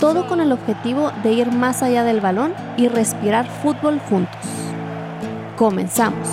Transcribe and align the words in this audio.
todo 0.00 0.26
con 0.26 0.40
el 0.40 0.50
objetivo 0.50 1.12
de 1.22 1.32
ir 1.32 1.52
más 1.52 1.82
allá 1.82 2.04
del 2.04 2.22
balón 2.22 2.54
y 2.78 2.88
respirar 2.88 3.46
fútbol 3.46 4.00
juntos. 4.00 4.40
Comenzamos. 5.58 6.26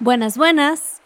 Buenas, 0.00 0.38
buenas. 0.38 1.02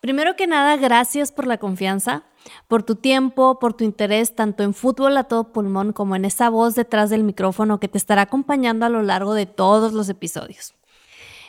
Primero 0.00 0.34
que 0.34 0.48
nada, 0.48 0.76
gracias 0.76 1.30
por 1.30 1.46
la 1.46 1.58
confianza, 1.58 2.24
por 2.66 2.82
tu 2.82 2.96
tiempo, 2.96 3.60
por 3.60 3.74
tu 3.74 3.84
interés 3.84 4.34
tanto 4.34 4.64
en 4.64 4.74
fútbol 4.74 5.16
a 5.16 5.24
todo 5.24 5.52
pulmón 5.52 5.92
como 5.92 6.16
en 6.16 6.24
esa 6.24 6.50
voz 6.50 6.74
detrás 6.74 7.08
del 7.08 7.22
micrófono 7.22 7.78
que 7.78 7.88
te 7.88 7.98
estará 7.98 8.22
acompañando 8.22 8.84
a 8.84 8.88
lo 8.88 9.02
largo 9.02 9.34
de 9.34 9.46
todos 9.46 9.92
los 9.92 10.08
episodios. 10.08 10.74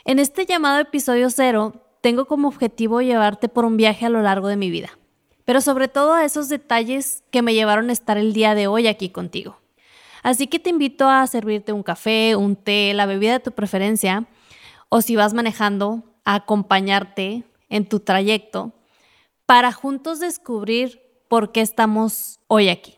En 0.05 0.19
este 0.19 0.45
llamado 0.45 0.79
episodio 0.79 1.31
cero, 1.31 1.73
tengo 2.01 2.25
como 2.25 2.47
objetivo 2.47 3.01
llevarte 3.01 3.49
por 3.49 3.65
un 3.65 3.75
viaje 3.75 4.05
a 4.05 4.09
lo 4.09 4.21
largo 4.21 4.47
de 4.47 4.57
mi 4.57 4.69
vida 4.69 4.91
pero 5.45 5.61
sobre 5.61 5.87
todo 5.87 6.13
a 6.13 6.25
esos 6.25 6.49
detalles 6.49 7.23
que 7.31 7.41
me 7.41 7.53
llevaron 7.53 7.89
a 7.89 7.93
estar 7.93 8.17
el 8.17 8.33
día 8.33 8.55
de 8.55 8.67
hoy 8.67 8.87
aquí 8.87 9.09
contigo. 9.09 9.57
Así 10.23 10.47
que 10.47 10.59
te 10.59 10.71
invito 10.71 11.07
a 11.07 11.25
servirte 11.27 11.71
un 11.71 11.83
café, 11.83 12.35
un 12.35 12.55
té, 12.55 12.93
la 12.95 13.05
bebida 13.05 13.33
de 13.33 13.39
tu 13.39 13.51
preferencia, 13.51 14.25
o 14.89 15.01
si 15.01 15.15
vas 15.15 15.35
manejando, 15.35 16.03
a 16.25 16.35
acompañarte 16.35 17.43
en 17.69 17.87
tu 17.87 17.99
trayecto 17.99 18.73
para 19.45 19.71
juntos 19.71 20.19
descubrir 20.19 21.01
por 21.27 21.51
qué 21.51 21.61
estamos 21.61 22.39
hoy 22.47 22.69
aquí. 22.69 22.95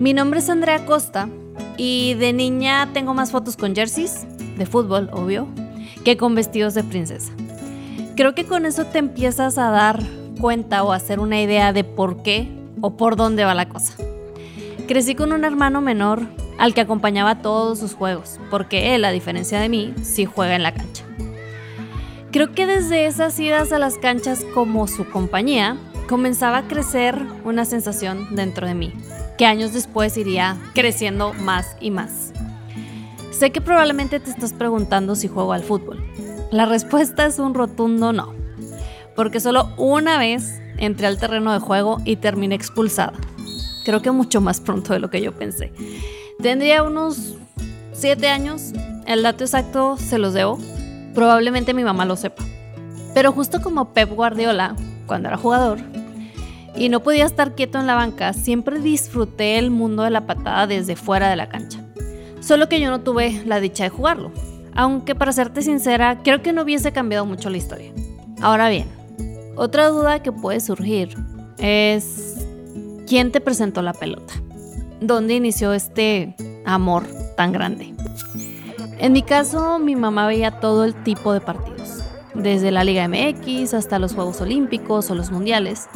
Mi 0.00 0.12
nombre 0.12 0.40
es 0.40 0.50
Andrea 0.50 0.84
Costa 0.84 1.28
y 1.76 2.14
de 2.14 2.32
niña 2.32 2.90
tengo 2.92 3.14
más 3.14 3.30
fotos 3.30 3.56
con 3.56 3.76
jerseys, 3.76 4.26
de 4.56 4.66
fútbol, 4.66 5.08
obvio, 5.12 5.46
que 6.04 6.16
con 6.16 6.34
vestidos 6.34 6.74
de 6.74 6.82
princesa. 6.82 7.32
Creo 8.16 8.34
que 8.34 8.46
con 8.46 8.66
eso 8.66 8.84
te 8.86 8.98
empiezas 8.98 9.58
a 9.58 9.70
dar 9.70 10.17
cuenta 10.38 10.82
o 10.82 10.92
hacer 10.92 11.20
una 11.20 11.40
idea 11.40 11.72
de 11.72 11.84
por 11.84 12.22
qué 12.22 12.48
o 12.80 12.96
por 12.96 13.16
dónde 13.16 13.44
va 13.44 13.54
la 13.54 13.68
cosa. 13.68 13.94
Crecí 14.86 15.14
con 15.14 15.32
un 15.32 15.44
hermano 15.44 15.80
menor 15.80 16.22
al 16.58 16.74
que 16.74 16.80
acompañaba 16.80 17.42
todos 17.42 17.78
sus 17.78 17.94
juegos, 17.94 18.40
porque 18.50 18.94
él, 18.94 19.04
a 19.04 19.10
diferencia 19.10 19.60
de 19.60 19.68
mí, 19.68 19.94
sí 20.02 20.24
juega 20.24 20.56
en 20.56 20.62
la 20.62 20.72
cancha. 20.72 21.04
Creo 22.32 22.52
que 22.52 22.66
desde 22.66 23.06
esas 23.06 23.38
idas 23.38 23.72
a 23.72 23.78
las 23.78 23.98
canchas 23.98 24.44
como 24.54 24.86
su 24.88 25.08
compañía, 25.08 25.76
comenzaba 26.08 26.58
a 26.58 26.68
crecer 26.68 27.20
una 27.44 27.64
sensación 27.64 28.34
dentro 28.34 28.66
de 28.66 28.74
mí, 28.74 28.92
que 29.36 29.46
años 29.46 29.72
después 29.72 30.16
iría 30.16 30.56
creciendo 30.74 31.34
más 31.34 31.76
y 31.80 31.90
más. 31.90 32.32
Sé 33.30 33.50
que 33.50 33.60
probablemente 33.60 34.18
te 34.18 34.30
estás 34.30 34.52
preguntando 34.52 35.14
si 35.14 35.28
juego 35.28 35.52
al 35.52 35.62
fútbol. 35.62 36.02
La 36.50 36.64
respuesta 36.64 37.26
es 37.26 37.38
un 37.38 37.54
rotundo 37.54 38.12
no 38.12 38.47
porque 39.18 39.40
solo 39.40 39.70
una 39.76 40.16
vez 40.16 40.62
entré 40.76 41.08
al 41.08 41.18
terreno 41.18 41.52
de 41.52 41.58
juego 41.58 41.98
y 42.04 42.14
terminé 42.14 42.54
expulsada. 42.54 43.14
Creo 43.84 44.00
que 44.00 44.12
mucho 44.12 44.40
más 44.40 44.60
pronto 44.60 44.92
de 44.92 45.00
lo 45.00 45.10
que 45.10 45.20
yo 45.20 45.34
pensé. 45.34 45.72
Tendría 46.40 46.84
unos 46.84 47.34
7 47.94 48.28
años, 48.28 48.72
el 49.06 49.24
dato 49.24 49.42
exacto 49.42 49.96
se 49.96 50.18
los 50.18 50.34
debo, 50.34 50.60
probablemente 51.14 51.74
mi 51.74 51.82
mamá 51.82 52.04
lo 52.04 52.14
sepa. 52.14 52.44
Pero 53.12 53.32
justo 53.32 53.60
como 53.60 53.92
Pep 53.92 54.08
Guardiola, 54.08 54.76
cuando 55.08 55.26
era 55.26 55.36
jugador, 55.36 55.80
y 56.76 56.88
no 56.88 57.00
podía 57.00 57.26
estar 57.26 57.56
quieto 57.56 57.80
en 57.80 57.88
la 57.88 57.96
banca, 57.96 58.32
siempre 58.32 58.78
disfruté 58.78 59.58
el 59.58 59.72
mundo 59.72 60.04
de 60.04 60.10
la 60.10 60.28
patada 60.28 60.68
desde 60.68 60.94
fuera 60.94 61.28
de 61.28 61.34
la 61.34 61.48
cancha. 61.48 61.80
Solo 62.38 62.68
que 62.68 62.78
yo 62.78 62.88
no 62.88 63.00
tuve 63.00 63.42
la 63.44 63.58
dicha 63.58 63.82
de 63.82 63.90
jugarlo. 63.90 64.30
Aunque 64.76 65.16
para 65.16 65.32
serte 65.32 65.62
sincera, 65.62 66.20
creo 66.22 66.40
que 66.40 66.52
no 66.52 66.62
hubiese 66.62 66.92
cambiado 66.92 67.26
mucho 67.26 67.50
la 67.50 67.56
historia. 67.56 67.92
Ahora 68.40 68.68
bien, 68.68 68.97
otra 69.58 69.88
duda 69.88 70.22
que 70.22 70.30
puede 70.32 70.60
surgir 70.60 71.16
es 71.58 72.46
quién 73.06 73.32
te 73.32 73.40
presentó 73.40 73.82
la 73.82 73.92
pelota, 73.92 74.32
dónde 75.00 75.34
inició 75.34 75.72
este 75.72 76.36
amor 76.64 77.04
tan 77.36 77.52
grande. 77.52 77.92
En 78.98 79.12
mi 79.12 79.22
caso, 79.22 79.78
mi 79.78 79.96
mamá 79.96 80.26
veía 80.28 80.60
todo 80.60 80.84
el 80.84 80.94
tipo 81.02 81.32
de 81.32 81.40
partidos, 81.40 82.02
desde 82.34 82.70
la 82.70 82.84
Liga 82.84 83.08
MX 83.08 83.74
hasta 83.74 83.98
los 83.98 84.14
Juegos 84.14 84.40
Olímpicos 84.40 85.10
o 85.10 85.14
los 85.14 85.30
Mundiales. 85.30 85.88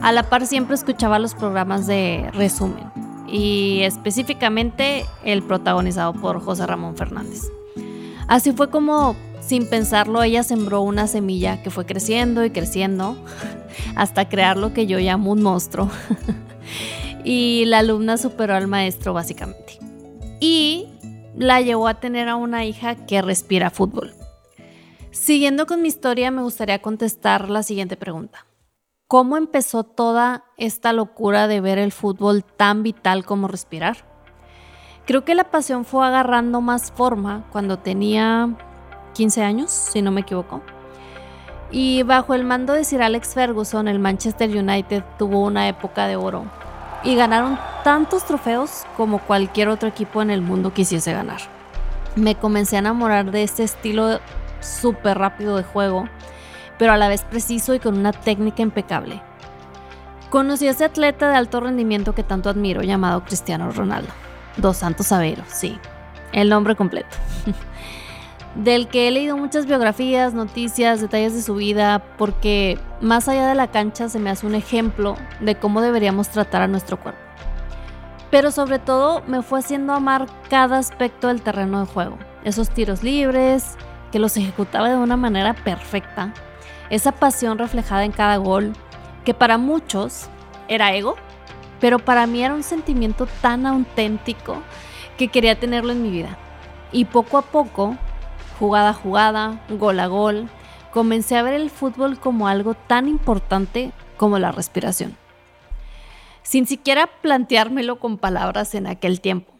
A 0.00 0.12
la 0.12 0.24
par 0.24 0.46
siempre 0.46 0.74
escuchaba 0.74 1.18
los 1.18 1.34
programas 1.34 1.86
de 1.86 2.30
resumen 2.34 2.90
y 3.26 3.80
específicamente 3.82 5.06
el 5.24 5.42
protagonizado 5.42 6.12
por 6.12 6.40
José 6.42 6.66
Ramón 6.66 6.96
Fernández. 6.96 7.50
Así 8.28 8.52
fue 8.52 8.70
como 8.70 9.16
sin 9.40 9.68
pensarlo, 9.68 10.22
ella 10.22 10.42
sembró 10.42 10.82
una 10.82 11.06
semilla 11.06 11.62
que 11.62 11.70
fue 11.70 11.86
creciendo 11.86 12.44
y 12.44 12.50
creciendo 12.50 13.16
hasta 13.96 14.28
crear 14.28 14.56
lo 14.56 14.72
que 14.72 14.86
yo 14.86 14.98
llamo 14.98 15.32
un 15.32 15.42
monstruo. 15.42 15.90
y 17.24 17.64
la 17.66 17.78
alumna 17.78 18.16
superó 18.18 18.54
al 18.54 18.66
maestro 18.66 19.12
básicamente. 19.12 19.78
Y 20.40 20.88
la 21.36 21.60
llevó 21.60 21.88
a 21.88 22.00
tener 22.00 22.28
a 22.28 22.36
una 22.36 22.64
hija 22.64 22.94
que 23.06 23.22
respira 23.22 23.70
fútbol. 23.70 24.14
Siguiendo 25.10 25.66
con 25.66 25.82
mi 25.82 25.88
historia, 25.88 26.30
me 26.30 26.42
gustaría 26.42 26.80
contestar 26.80 27.50
la 27.50 27.62
siguiente 27.62 27.96
pregunta. 27.96 28.46
¿Cómo 29.06 29.36
empezó 29.36 29.82
toda 29.82 30.44
esta 30.56 30.92
locura 30.92 31.48
de 31.48 31.60
ver 31.60 31.78
el 31.78 31.90
fútbol 31.90 32.44
tan 32.44 32.84
vital 32.84 33.24
como 33.24 33.48
respirar? 33.48 34.08
Creo 35.04 35.24
que 35.24 35.34
la 35.34 35.50
pasión 35.50 35.84
fue 35.84 36.06
agarrando 36.06 36.60
más 36.60 36.92
forma 36.92 37.48
cuando 37.50 37.80
tenía 37.80 38.56
15 39.20 39.42
años, 39.42 39.70
si 39.70 40.00
no 40.00 40.12
me 40.12 40.22
equivoco. 40.22 40.62
Y 41.70 42.04
bajo 42.04 42.32
el 42.32 42.42
mando 42.42 42.72
de 42.72 42.84
Sir 42.84 43.02
Alex 43.02 43.34
Ferguson, 43.34 43.86
el 43.86 43.98
Manchester 43.98 44.48
United 44.48 45.04
tuvo 45.18 45.44
una 45.44 45.68
época 45.68 46.06
de 46.06 46.16
oro 46.16 46.46
y 47.04 47.16
ganaron 47.16 47.58
tantos 47.84 48.24
trofeos 48.24 48.86
como 48.96 49.18
cualquier 49.18 49.68
otro 49.68 49.90
equipo 49.90 50.22
en 50.22 50.30
el 50.30 50.40
mundo 50.40 50.72
quisiese 50.72 51.12
ganar. 51.12 51.42
Me 52.16 52.34
comencé 52.34 52.76
a 52.76 52.78
enamorar 52.78 53.30
de 53.30 53.42
este 53.42 53.62
estilo 53.62 54.20
súper 54.60 55.18
rápido 55.18 55.58
de 55.58 55.64
juego, 55.64 56.08
pero 56.78 56.92
a 56.92 56.96
la 56.96 57.08
vez 57.08 57.20
preciso 57.20 57.74
y 57.74 57.78
con 57.78 57.98
una 57.98 58.12
técnica 58.12 58.62
impecable. 58.62 59.20
Conocí 60.30 60.66
a 60.66 60.70
ese 60.70 60.86
atleta 60.86 61.28
de 61.28 61.36
alto 61.36 61.60
rendimiento 61.60 62.14
que 62.14 62.22
tanto 62.22 62.48
admiro, 62.48 62.80
llamado 62.80 63.22
Cristiano 63.22 63.70
Ronaldo. 63.70 64.12
Dos 64.56 64.78
Santos 64.78 65.12
Aveiro, 65.12 65.42
sí, 65.46 65.78
el 66.32 66.48
nombre 66.48 66.74
completo. 66.74 67.18
del 68.54 68.88
que 68.88 69.06
he 69.06 69.10
leído 69.10 69.36
muchas 69.36 69.66
biografías, 69.66 70.34
noticias, 70.34 71.00
detalles 71.00 71.34
de 71.34 71.42
su 71.42 71.54
vida, 71.54 72.02
porque 72.18 72.78
más 73.00 73.28
allá 73.28 73.46
de 73.46 73.54
la 73.54 73.68
cancha 73.68 74.08
se 74.08 74.18
me 74.18 74.30
hace 74.30 74.46
un 74.46 74.54
ejemplo 74.54 75.16
de 75.40 75.54
cómo 75.54 75.80
deberíamos 75.80 76.28
tratar 76.28 76.62
a 76.62 76.68
nuestro 76.68 76.98
cuerpo. 76.98 77.20
Pero 78.30 78.50
sobre 78.50 78.78
todo 78.78 79.22
me 79.26 79.42
fue 79.42 79.58
haciendo 79.58 79.92
amar 79.92 80.26
cada 80.48 80.78
aspecto 80.78 81.28
del 81.28 81.42
terreno 81.42 81.80
de 81.80 81.92
juego, 81.92 82.18
esos 82.44 82.70
tiros 82.70 83.02
libres, 83.02 83.76
que 84.12 84.18
los 84.18 84.36
ejecutaba 84.36 84.88
de 84.88 84.96
una 84.96 85.16
manera 85.16 85.54
perfecta, 85.54 86.32
esa 86.90 87.12
pasión 87.12 87.58
reflejada 87.58 88.04
en 88.04 88.12
cada 88.12 88.36
gol, 88.36 88.72
que 89.24 89.34
para 89.34 89.58
muchos 89.58 90.28
era 90.68 90.92
ego, 90.94 91.16
pero 91.80 91.98
para 91.98 92.26
mí 92.26 92.42
era 92.42 92.54
un 92.54 92.62
sentimiento 92.62 93.26
tan 93.40 93.66
auténtico 93.66 94.62
que 95.16 95.28
quería 95.28 95.58
tenerlo 95.58 95.92
en 95.92 96.02
mi 96.02 96.10
vida. 96.10 96.36
Y 96.92 97.04
poco 97.04 97.38
a 97.38 97.42
poco 97.42 97.96
jugada 98.60 98.90
a 98.90 98.94
jugada, 98.94 99.64
gol 99.70 99.98
a 100.00 100.06
gol, 100.06 100.50
comencé 100.92 101.34
a 101.34 101.42
ver 101.42 101.54
el 101.54 101.70
fútbol 101.70 102.20
como 102.20 102.46
algo 102.46 102.74
tan 102.74 103.08
importante 103.08 103.90
como 104.18 104.38
la 104.38 104.52
respiración. 104.52 105.16
Sin 106.42 106.66
siquiera 106.66 107.08
planteármelo 107.22 107.98
con 107.98 108.18
palabras 108.18 108.74
en 108.74 108.86
aquel 108.86 109.22
tiempo. 109.22 109.54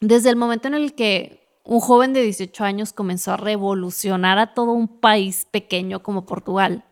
Desde 0.00 0.30
el 0.30 0.36
momento 0.36 0.66
en 0.66 0.74
el 0.74 0.96
que 0.96 1.46
un 1.62 1.78
joven 1.78 2.12
de 2.12 2.22
18 2.22 2.64
años 2.64 2.92
comenzó 2.92 3.32
a 3.32 3.36
revolucionar 3.36 4.38
a 4.38 4.52
todo 4.52 4.72
un 4.72 4.88
país 4.88 5.46
pequeño 5.48 6.02
como 6.02 6.26
Portugal, 6.26 6.84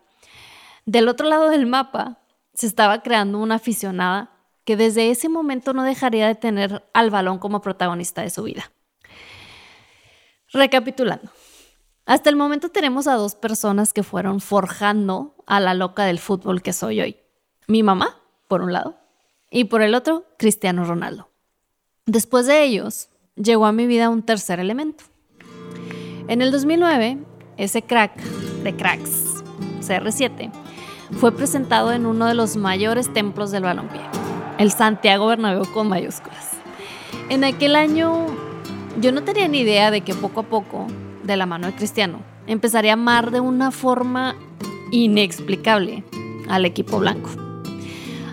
del 0.85 1.09
otro 1.09 1.27
lado 1.27 1.49
del 1.49 1.65
mapa 1.65 2.19
se 2.53 2.67
estaba 2.67 3.03
creando 3.03 3.37
una 3.39 3.55
aficionada 3.55 4.31
que 4.63 4.77
desde 4.77 5.11
ese 5.11 5.27
momento 5.27 5.73
no 5.73 5.83
dejaría 5.83 6.25
de 6.25 6.35
tener 6.35 6.85
al 6.93 7.09
balón 7.09 7.37
como 7.37 7.59
protagonista 7.59 8.21
de 8.21 8.29
su 8.29 8.43
vida. 8.43 8.71
Recapitulando. 10.53 11.29
Hasta 12.05 12.29
el 12.29 12.35
momento 12.35 12.69
tenemos 12.69 13.07
a 13.07 13.15
dos 13.15 13.35
personas 13.35 13.91
que 13.91 14.03
fueron 14.03 14.39
forjando 14.39 15.35
a 15.47 15.59
la 15.59 15.73
loca 15.73 16.05
del 16.05 16.19
fútbol 16.19 16.61
que 16.61 16.73
soy 16.73 17.01
hoy. 17.01 17.17
Mi 17.67 17.81
mamá, 17.81 18.19
por 18.47 18.61
un 18.61 18.73
lado, 18.73 18.97
y 19.49 19.65
por 19.65 19.81
el 19.81 19.95
otro, 19.95 20.25
Cristiano 20.37 20.83
Ronaldo, 20.85 21.29
Después 22.05 22.47
de 22.47 22.63
ellos, 22.63 23.07
llegó 23.35 23.65
a 23.65 23.71
mi 23.71 23.87
vida 23.87 24.09
un 24.09 24.23
tercer 24.23 24.59
elemento. 24.59 25.05
En 26.27 26.41
el 26.41 26.51
2009, 26.51 27.17
ese 27.55 27.81
crack 27.81 28.21
de 28.63 28.75
cracks, 28.75 29.41
CR7, 29.79 30.51
fue 31.13 31.31
presentado 31.31 31.93
en 31.93 32.05
uno 32.05 32.25
de 32.25 32.33
los 32.33 32.57
mayores 32.57 33.13
templos 33.13 33.51
del 33.51 33.63
balompié, 33.63 34.01
el 34.57 34.71
Santiago 34.71 35.27
Bernabéu 35.27 35.65
con 35.71 35.87
mayúsculas. 35.87 36.51
En 37.29 37.45
aquel 37.45 37.77
año 37.77 38.27
yo 38.99 39.11
no 39.11 39.23
tenía 39.23 39.47
ni 39.47 39.59
idea 39.59 39.91
de 39.91 40.01
que 40.01 40.13
poco 40.13 40.41
a 40.41 40.43
poco, 40.43 40.87
de 41.23 41.37
la 41.37 41.45
mano 41.45 41.67
de 41.67 41.73
Cristiano, 41.73 42.19
empezaría 42.47 42.91
a 42.91 42.93
amar 42.93 43.31
de 43.31 43.39
una 43.39 43.71
forma 43.71 44.35
inexplicable 44.91 46.03
al 46.49 46.65
equipo 46.65 46.99
blanco. 46.99 47.29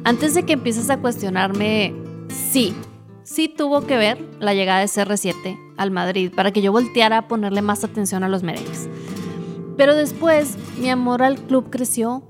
Antes 0.04 0.34
de 0.34 0.44
que 0.44 0.54
empieces 0.54 0.90
a 0.90 0.98
cuestionarme, 0.98 1.94
sí, 2.28 2.74
sí 3.22 3.48
tuvo 3.48 3.86
que 3.86 3.96
ver 3.96 4.18
la 4.40 4.54
llegada 4.54 4.80
de 4.80 4.86
CR7 4.86 5.58
al 5.76 5.90
Madrid 5.90 6.32
para 6.34 6.52
que 6.52 6.62
yo 6.62 6.72
volteara 6.72 7.18
a 7.18 7.28
ponerle 7.28 7.62
más 7.62 7.84
atención 7.84 8.24
a 8.24 8.28
los 8.28 8.42
merengues. 8.42 8.88
Pero 9.76 9.94
después 9.94 10.56
mi 10.78 10.90
amor 10.90 11.22
al 11.22 11.38
club 11.38 11.70
creció 11.70 12.22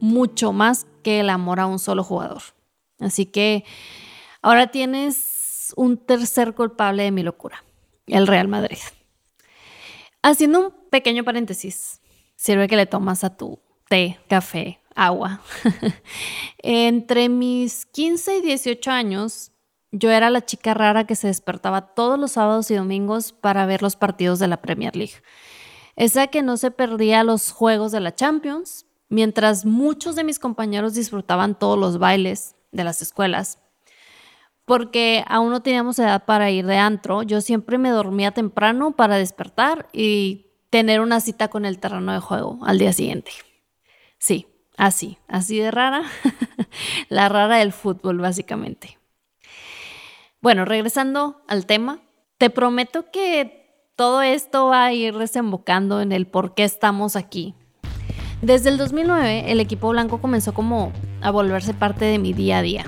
mucho 0.00 0.52
más 0.52 0.86
que 1.02 1.20
el 1.20 1.30
amor 1.30 1.60
a 1.60 1.66
un 1.66 1.78
solo 1.78 2.02
jugador. 2.02 2.42
Así 2.98 3.26
que 3.26 3.64
ahora 4.42 4.68
tienes 4.68 5.72
un 5.76 5.96
tercer 5.98 6.54
culpable 6.54 7.02
de 7.02 7.10
mi 7.10 7.22
locura, 7.22 7.62
el 8.06 8.26
Real 8.26 8.48
Madrid. 8.48 8.78
Haciendo 10.22 10.60
un 10.60 10.74
pequeño 10.90 11.24
paréntesis, 11.24 12.00
sirve 12.36 12.68
que 12.68 12.76
le 12.76 12.86
tomas 12.86 13.24
a 13.24 13.36
tu 13.36 13.60
té, 13.88 14.18
café, 14.28 14.80
agua. 14.94 15.40
Entre 16.58 17.28
mis 17.28 17.86
15 17.86 18.38
y 18.38 18.40
18 18.42 18.90
años, 18.90 19.52
yo 19.92 20.10
era 20.10 20.30
la 20.30 20.44
chica 20.44 20.74
rara 20.74 21.06
que 21.06 21.14
se 21.14 21.28
despertaba 21.28 21.94
todos 21.94 22.18
los 22.18 22.32
sábados 22.32 22.70
y 22.70 22.74
domingos 22.74 23.32
para 23.32 23.66
ver 23.66 23.82
los 23.82 23.96
partidos 23.96 24.38
de 24.38 24.48
la 24.48 24.60
Premier 24.60 24.96
League. 24.96 25.14
Esa 25.94 26.26
que 26.26 26.42
no 26.42 26.56
se 26.56 26.70
perdía 26.70 27.24
los 27.24 27.52
juegos 27.52 27.92
de 27.92 28.00
la 28.00 28.14
Champions, 28.14 28.86
mientras 29.08 29.64
muchos 29.64 30.16
de 30.16 30.24
mis 30.24 30.38
compañeros 30.38 30.94
disfrutaban 30.94 31.58
todos 31.58 31.78
los 31.78 31.98
bailes 31.98 32.56
de 32.72 32.84
las 32.84 33.00
escuelas. 33.00 33.58
Porque 34.66 35.24
aún 35.28 35.50
no 35.50 35.62
teníamos 35.62 35.98
edad 35.98 36.24
para 36.26 36.50
ir 36.50 36.66
de 36.66 36.76
antro, 36.76 37.22
yo 37.22 37.40
siempre 37.40 37.78
me 37.78 37.88
dormía 37.90 38.32
temprano 38.32 38.92
para 38.92 39.16
despertar 39.16 39.88
y 39.92 40.48
tener 40.70 41.00
una 41.00 41.20
cita 41.20 41.48
con 41.48 41.64
el 41.64 41.78
terreno 41.78 42.12
de 42.12 42.20
juego 42.20 42.58
al 42.66 42.78
día 42.78 42.92
siguiente. 42.92 43.30
Sí, 44.18 44.46
así, 44.76 45.18
así 45.28 45.58
de 45.58 45.70
rara, 45.70 46.02
la 47.08 47.28
rara 47.28 47.56
del 47.58 47.72
fútbol 47.72 48.18
básicamente. 48.18 48.98
Bueno, 50.42 50.64
regresando 50.64 51.42
al 51.48 51.64
tema, 51.64 52.00
te 52.36 52.50
prometo 52.50 53.10
que 53.10 53.90
todo 53.96 54.20
esto 54.20 54.66
va 54.66 54.84
a 54.84 54.92
ir 54.92 55.16
desembocando 55.16 56.00
en 56.00 56.12
el 56.12 56.26
por 56.26 56.54
qué 56.54 56.64
estamos 56.64 57.16
aquí. 57.16 57.54
Desde 58.42 58.68
el 58.68 58.76
2009, 58.76 59.50
el 59.50 59.60
equipo 59.60 59.88
blanco 59.88 60.20
comenzó 60.20 60.52
como 60.52 60.92
a 61.22 61.30
volverse 61.30 61.72
parte 61.72 62.04
de 62.04 62.18
mi 62.18 62.34
día 62.34 62.58
a 62.58 62.62
día. 62.62 62.84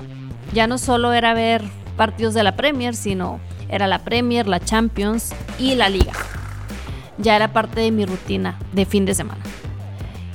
Ya 0.53 0.67
no 0.67 0.77
solo 0.77 1.13
era 1.13 1.33
ver 1.33 1.63
partidos 1.95 2.33
de 2.33 2.43
la 2.43 2.55
Premier, 2.55 2.95
sino 2.95 3.39
era 3.69 3.87
la 3.87 3.99
Premier, 3.99 4.47
la 4.47 4.59
Champions 4.59 5.33
y 5.59 5.75
la 5.75 5.89
Liga. 5.89 6.13
Ya 7.17 7.35
era 7.35 7.53
parte 7.53 7.81
de 7.81 7.91
mi 7.91 8.05
rutina 8.05 8.57
de 8.73 8.85
fin 8.85 9.05
de 9.05 9.13
semana. 9.13 9.41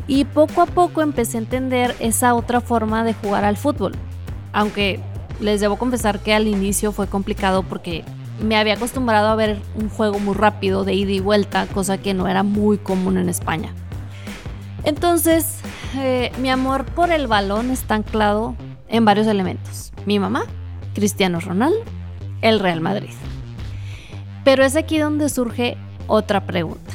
Y 0.07 0.25
poco 0.27 0.61
a 0.61 0.67
poco 0.67 1.03
empecé 1.03 1.39
a 1.39 1.41
entender 1.41 1.97
esa 1.99 2.35
otra 2.35 2.61
forma 2.61 3.05
de 3.05 3.15
jugar 3.15 3.45
al 3.45 3.57
fútbol. 3.57 3.93
Aunque 4.53 5.01
les 5.41 5.61
debo 5.61 5.77
confesar 5.77 6.21
que 6.21 6.35
al 6.35 6.47
inicio 6.47 6.93
fue 6.93 7.07
complicado 7.07 7.63
porque 7.63 8.05
me 8.41 8.57
había 8.57 8.75
acostumbrado 8.75 9.29
a 9.29 9.35
ver 9.35 9.59
un 9.75 9.89
juego 9.89 10.19
muy 10.19 10.35
rápido 10.35 10.85
de 10.85 10.95
ida 10.95 11.13
y 11.13 11.21
vuelta, 11.21 11.67
cosa 11.67 11.99
que 11.99 12.15
no 12.15 12.29
era 12.29 12.43
muy 12.43 12.79
común 12.79 13.17
en 13.17 13.29
España. 13.29 13.73
Entonces, 14.85 15.59
eh, 15.97 16.31
mi 16.41 16.51
amor 16.51 16.85
por 16.85 17.11
el 17.11 17.27
balón 17.27 17.71
está 17.71 17.95
anclado 17.95 18.55
en 18.95 19.05
varios 19.05 19.27
elementos. 19.27 19.93
Mi 20.07 20.21
mamá, 20.21 20.45
Cristiano 20.95 21.41
Ronaldo, 21.41 21.81
el 22.43 22.61
Real 22.61 22.81
Madrid. 22.81 23.11
Pero 24.45 24.63
es 24.63 24.77
aquí 24.77 24.99
donde 24.99 25.29
surge 25.29 25.77
otra 26.07 26.47
pregunta. 26.47 26.93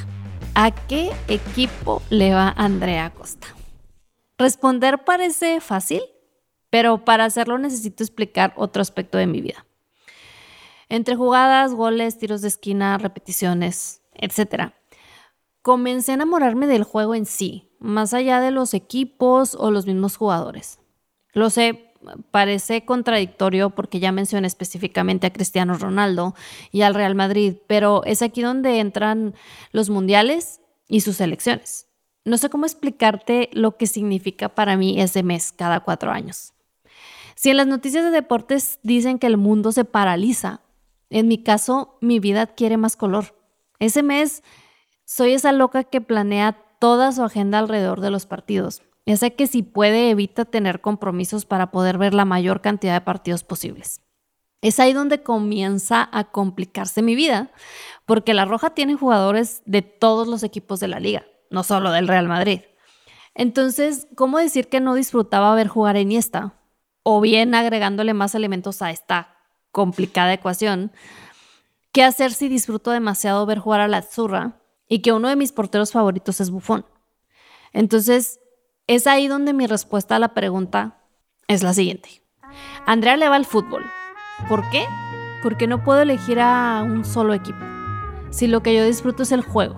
¿A 0.55 0.71
qué 0.71 1.11
equipo 1.27 2.01
le 2.09 2.33
va 2.33 2.53
Andrea 2.55 3.09
Costa? 3.09 3.47
Responder 4.37 5.03
parece 5.03 5.59
fácil, 5.59 6.01
pero 6.69 7.03
para 7.03 7.25
hacerlo 7.25 7.57
necesito 7.57 8.01
explicar 8.01 8.53
otro 8.55 8.81
aspecto 8.81 9.17
de 9.17 9.27
mi 9.27 9.41
vida. 9.41 9.65
Entre 10.87 11.17
jugadas, 11.17 11.73
goles, 11.73 12.17
tiros 12.17 12.41
de 12.41 12.47
esquina, 12.47 12.97
repeticiones, 12.97 14.03
etc. 14.13 14.71
Comencé 15.61 16.13
a 16.13 16.15
enamorarme 16.15 16.65
del 16.65 16.85
juego 16.85 17.13
en 17.13 17.25
sí, 17.25 17.75
más 17.77 18.13
allá 18.13 18.39
de 18.39 18.51
los 18.51 18.73
equipos 18.73 19.53
o 19.55 19.69
los 19.69 19.85
mismos 19.85 20.15
jugadores. 20.15 20.79
Lo 21.33 21.49
sé, 21.49 21.88
parece 22.31 22.85
contradictorio 22.85 23.71
porque 23.71 23.99
ya 23.99 24.11
mencioné 24.11 24.47
específicamente 24.47 25.27
a 25.27 25.33
Cristiano 25.33 25.77
Ronaldo 25.77 26.35
y 26.71 26.81
al 26.81 26.95
Real 26.95 27.15
Madrid, 27.15 27.55
pero 27.67 28.03
es 28.05 28.21
aquí 28.21 28.41
donde 28.41 28.79
entran 28.79 29.35
los 29.71 29.89
mundiales 29.89 30.61
y 30.87 31.01
sus 31.01 31.17
selecciones. 31.17 31.87
No 32.25 32.37
sé 32.37 32.49
cómo 32.49 32.65
explicarte 32.65 33.49
lo 33.53 33.77
que 33.77 33.87
significa 33.87 34.49
para 34.49 34.77
mí 34.77 35.01
ese 35.01 35.23
mes 35.23 35.51
cada 35.51 35.81
cuatro 35.81 36.11
años. 36.11 36.53
Si 37.35 37.49
en 37.49 37.57
las 37.57 37.67
noticias 37.67 38.03
de 38.03 38.11
deportes 38.11 38.79
dicen 38.83 39.17
que 39.19 39.27
el 39.27 39.37
mundo 39.37 39.71
se 39.71 39.85
paraliza, 39.85 40.61
en 41.09 41.27
mi 41.27 41.41
caso 41.41 41.97
mi 42.01 42.19
vida 42.19 42.41
adquiere 42.41 42.77
más 42.77 42.95
color. 42.95 43.35
Ese 43.79 44.03
mes 44.03 44.43
soy 45.05 45.33
esa 45.33 45.51
loca 45.51 45.83
que 45.85 46.01
planea 46.01 46.61
toda 46.79 47.11
su 47.11 47.23
agenda 47.23 47.59
alrededor 47.59 48.01
de 48.01 48.11
los 48.11 48.25
partidos 48.25 48.83
ya 49.05 49.17
sé 49.17 49.35
que 49.35 49.47
si 49.47 49.63
puede 49.63 50.11
evita 50.11 50.45
tener 50.45 50.81
compromisos 50.81 51.45
para 51.45 51.71
poder 51.71 51.97
ver 51.97 52.13
la 52.13 52.25
mayor 52.25 52.61
cantidad 52.61 52.93
de 52.93 53.01
partidos 53.01 53.43
posibles. 53.43 54.01
Es 54.61 54.79
ahí 54.79 54.93
donde 54.93 55.23
comienza 55.23 56.09
a 56.11 56.25
complicarse 56.25 57.01
mi 57.01 57.15
vida, 57.15 57.51
porque 58.05 58.33
la 58.33 58.45
Roja 58.45 58.71
tiene 58.71 58.95
jugadores 58.95 59.61
de 59.65 59.81
todos 59.81 60.27
los 60.27 60.43
equipos 60.43 60.79
de 60.79 60.89
la 60.89 60.99
liga, 60.99 61.25
no 61.49 61.63
solo 61.63 61.91
del 61.91 62.07
Real 62.07 62.27
Madrid. 62.27 62.61
Entonces, 63.35 64.07
¿cómo 64.15 64.37
decir 64.37 64.67
que 64.67 64.81
no 64.81 64.95
disfrutaba 64.95 65.55
ver 65.55 65.69
jugar 65.69 65.95
en 65.95 66.03
Iniesta? 66.03 66.55
O 67.03 67.21
bien 67.21 67.55
agregándole 67.55 68.13
más 68.13 68.35
elementos 68.35 68.81
a 68.81 68.91
esta 68.91 69.37
complicada 69.71 70.33
ecuación, 70.33 70.91
¿qué 71.93 72.03
hacer 72.03 72.33
si 72.33 72.49
disfruto 72.49 72.91
demasiado 72.91 73.45
ver 73.45 73.59
jugar 73.59 73.79
a 73.79 73.87
la 73.87 74.01
Zurra 74.01 74.61
y 74.89 75.01
que 75.01 75.13
uno 75.13 75.29
de 75.29 75.37
mis 75.37 75.53
porteros 75.53 75.93
favoritos 75.93 76.41
es 76.41 76.49
Bufón? 76.49 76.85
Entonces, 77.71 78.39
es 78.89 79.05
ahí 79.05 79.27
donde 79.27 79.53
mi 79.53 79.67
respuesta 79.67 80.15
a 80.15 80.19
la 80.19 80.33
pregunta 80.33 80.97
es 81.47 81.61
la 81.61 81.73
siguiente. 81.73 82.23
Andrea 82.87 83.17
le 83.17 83.29
va 83.29 83.35
al 83.35 83.45
fútbol. 83.45 83.83
¿Por 84.49 84.67
qué? 84.71 84.83
Porque 85.43 85.67
no 85.67 85.83
puedo 85.83 86.01
elegir 86.01 86.39
a 86.39 86.81
un 86.83 87.05
solo 87.05 87.35
equipo. 87.35 87.59
Si 88.31 88.47
lo 88.47 88.63
que 88.63 88.75
yo 88.75 88.83
disfruto 88.83 89.21
es 89.21 89.31
el 89.31 89.43
juego. 89.43 89.75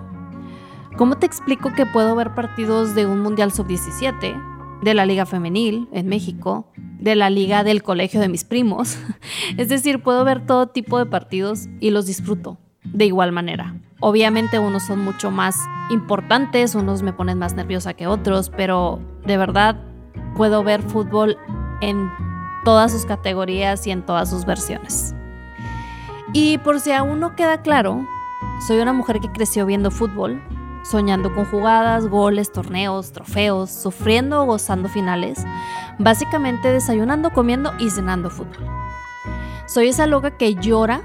¿Cómo 0.96 1.18
te 1.18 1.26
explico 1.26 1.74
que 1.74 1.84
puedo 1.84 2.16
ver 2.16 2.34
partidos 2.34 2.94
de 2.94 3.04
un 3.04 3.20
Mundial 3.20 3.52
Sub-17, 3.52 4.80
de 4.82 4.94
la 4.94 5.04
Liga 5.04 5.26
Femenil 5.26 5.90
en 5.92 6.08
México, 6.08 6.72
de 6.98 7.14
la 7.14 7.28
Liga 7.28 7.64
del 7.64 7.82
Colegio 7.82 8.18
de 8.18 8.30
mis 8.30 8.44
primos? 8.44 8.96
es 9.58 9.68
decir, 9.68 10.02
puedo 10.02 10.24
ver 10.24 10.46
todo 10.46 10.68
tipo 10.68 10.98
de 10.98 11.04
partidos 11.04 11.68
y 11.80 11.90
los 11.90 12.06
disfruto 12.06 12.56
de 12.82 13.04
igual 13.04 13.30
manera. 13.30 13.76
Obviamente 14.04 14.58
unos 14.58 14.82
son 14.82 14.98
mucho 14.98 15.30
más 15.30 15.56
importantes, 15.88 16.74
unos 16.74 17.02
me 17.02 17.12
ponen 17.12 17.38
más 17.38 17.54
nerviosa 17.54 17.94
que 17.94 18.08
otros, 18.08 18.50
pero 18.50 18.98
de 19.24 19.36
verdad 19.36 19.76
puedo 20.36 20.64
ver 20.64 20.82
fútbol 20.82 21.38
en 21.80 22.10
todas 22.64 22.90
sus 22.90 23.06
categorías 23.06 23.86
y 23.86 23.92
en 23.92 24.02
todas 24.02 24.28
sus 24.28 24.44
versiones. 24.44 25.14
Y 26.32 26.58
por 26.58 26.80
si 26.80 26.90
aún 26.90 27.20
no 27.20 27.36
queda 27.36 27.62
claro, 27.62 28.04
soy 28.66 28.80
una 28.80 28.92
mujer 28.92 29.20
que 29.20 29.30
creció 29.30 29.66
viendo 29.66 29.92
fútbol, 29.92 30.42
soñando 30.82 31.32
con 31.32 31.44
jugadas, 31.44 32.08
goles, 32.08 32.50
torneos, 32.50 33.12
trofeos, 33.12 33.70
sufriendo 33.70 34.42
o 34.42 34.46
gozando 34.46 34.88
finales, 34.88 35.46
básicamente 36.00 36.72
desayunando, 36.72 37.30
comiendo 37.30 37.72
y 37.78 37.88
cenando 37.88 38.30
fútbol. 38.30 38.66
Soy 39.66 39.88
esa 39.88 40.08
loca 40.08 40.32
que 40.32 40.56
llora 40.56 41.02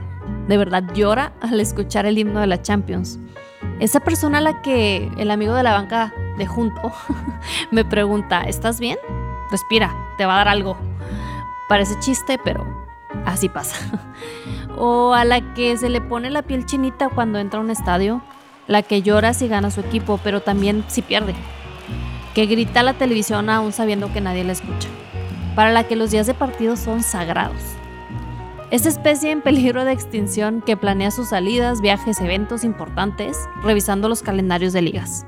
de 0.47 0.57
verdad 0.57 0.83
llora 0.93 1.33
al 1.41 1.59
escuchar 1.59 2.05
el 2.05 2.17
himno 2.17 2.39
de 2.39 2.47
la 2.47 2.61
Champions. 2.61 3.19
Esa 3.79 3.99
persona 3.99 4.39
a 4.39 4.41
la 4.41 4.61
que 4.61 5.11
el 5.17 5.29
amigo 5.29 5.53
de 5.53 5.63
la 5.63 5.73
banca 5.73 6.13
de 6.37 6.45
junto 6.45 6.93
me 7.71 7.85
pregunta, 7.85 8.41
¿estás 8.43 8.79
bien? 8.79 8.97
Respira, 9.51 9.95
te 10.17 10.25
va 10.25 10.35
a 10.35 10.37
dar 10.37 10.47
algo. 10.47 10.77
Parece 11.67 11.99
chiste, 11.99 12.39
pero 12.43 12.65
así 13.25 13.49
pasa. 13.49 13.75
o 14.77 15.13
a 15.13 15.25
la 15.25 15.53
que 15.53 15.77
se 15.77 15.89
le 15.89 16.01
pone 16.01 16.29
la 16.29 16.43
piel 16.43 16.65
chinita 16.65 17.09
cuando 17.09 17.39
entra 17.39 17.59
a 17.59 17.63
un 17.63 17.69
estadio, 17.69 18.21
la 18.67 18.81
que 18.83 19.01
llora 19.01 19.33
si 19.33 19.47
gana 19.47 19.71
su 19.71 19.81
equipo, 19.81 20.19
pero 20.23 20.41
también 20.41 20.83
si 20.87 21.01
pierde. 21.01 21.35
Que 22.33 22.45
grita 22.45 22.81
a 22.81 22.83
la 22.83 22.93
televisión 22.93 23.49
aún 23.49 23.73
sabiendo 23.73 24.13
que 24.13 24.21
nadie 24.21 24.43
la 24.43 24.53
escucha. 24.53 24.89
Para 25.55 25.71
la 25.71 25.85
que 25.85 25.95
los 25.95 26.11
días 26.11 26.27
de 26.27 26.35
partido 26.35 26.75
son 26.75 27.01
sagrados 27.01 27.76
esa 28.69 28.89
especie 28.89 29.31
en 29.31 29.41
peligro 29.41 29.85
de 29.85 29.93
extinción 29.93 30.61
que 30.61 30.75
planea 30.75 31.09
sus 31.11 31.29
salidas, 31.29 31.79
viajes, 31.79 32.19
eventos 32.19 32.65
importantes, 32.65 33.37
revisando 33.63 34.09
los 34.09 34.21
calendarios 34.21 34.73
de 34.73 34.81
ligas. 34.81 35.25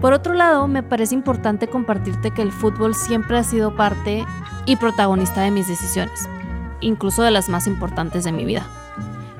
Por 0.00 0.12
otro 0.12 0.34
lado, 0.34 0.66
me 0.66 0.82
parece 0.82 1.14
importante 1.14 1.68
compartirte 1.68 2.32
que 2.32 2.42
el 2.42 2.50
fútbol 2.50 2.94
siempre 2.94 3.38
ha 3.38 3.44
sido 3.44 3.76
parte 3.76 4.24
y 4.66 4.76
protagonista 4.76 5.42
de 5.42 5.52
mis 5.52 5.68
decisiones, 5.68 6.28
incluso 6.80 7.22
de 7.22 7.30
las 7.30 7.48
más 7.48 7.68
importantes 7.68 8.24
de 8.24 8.32
mi 8.32 8.44
vida. 8.44 8.66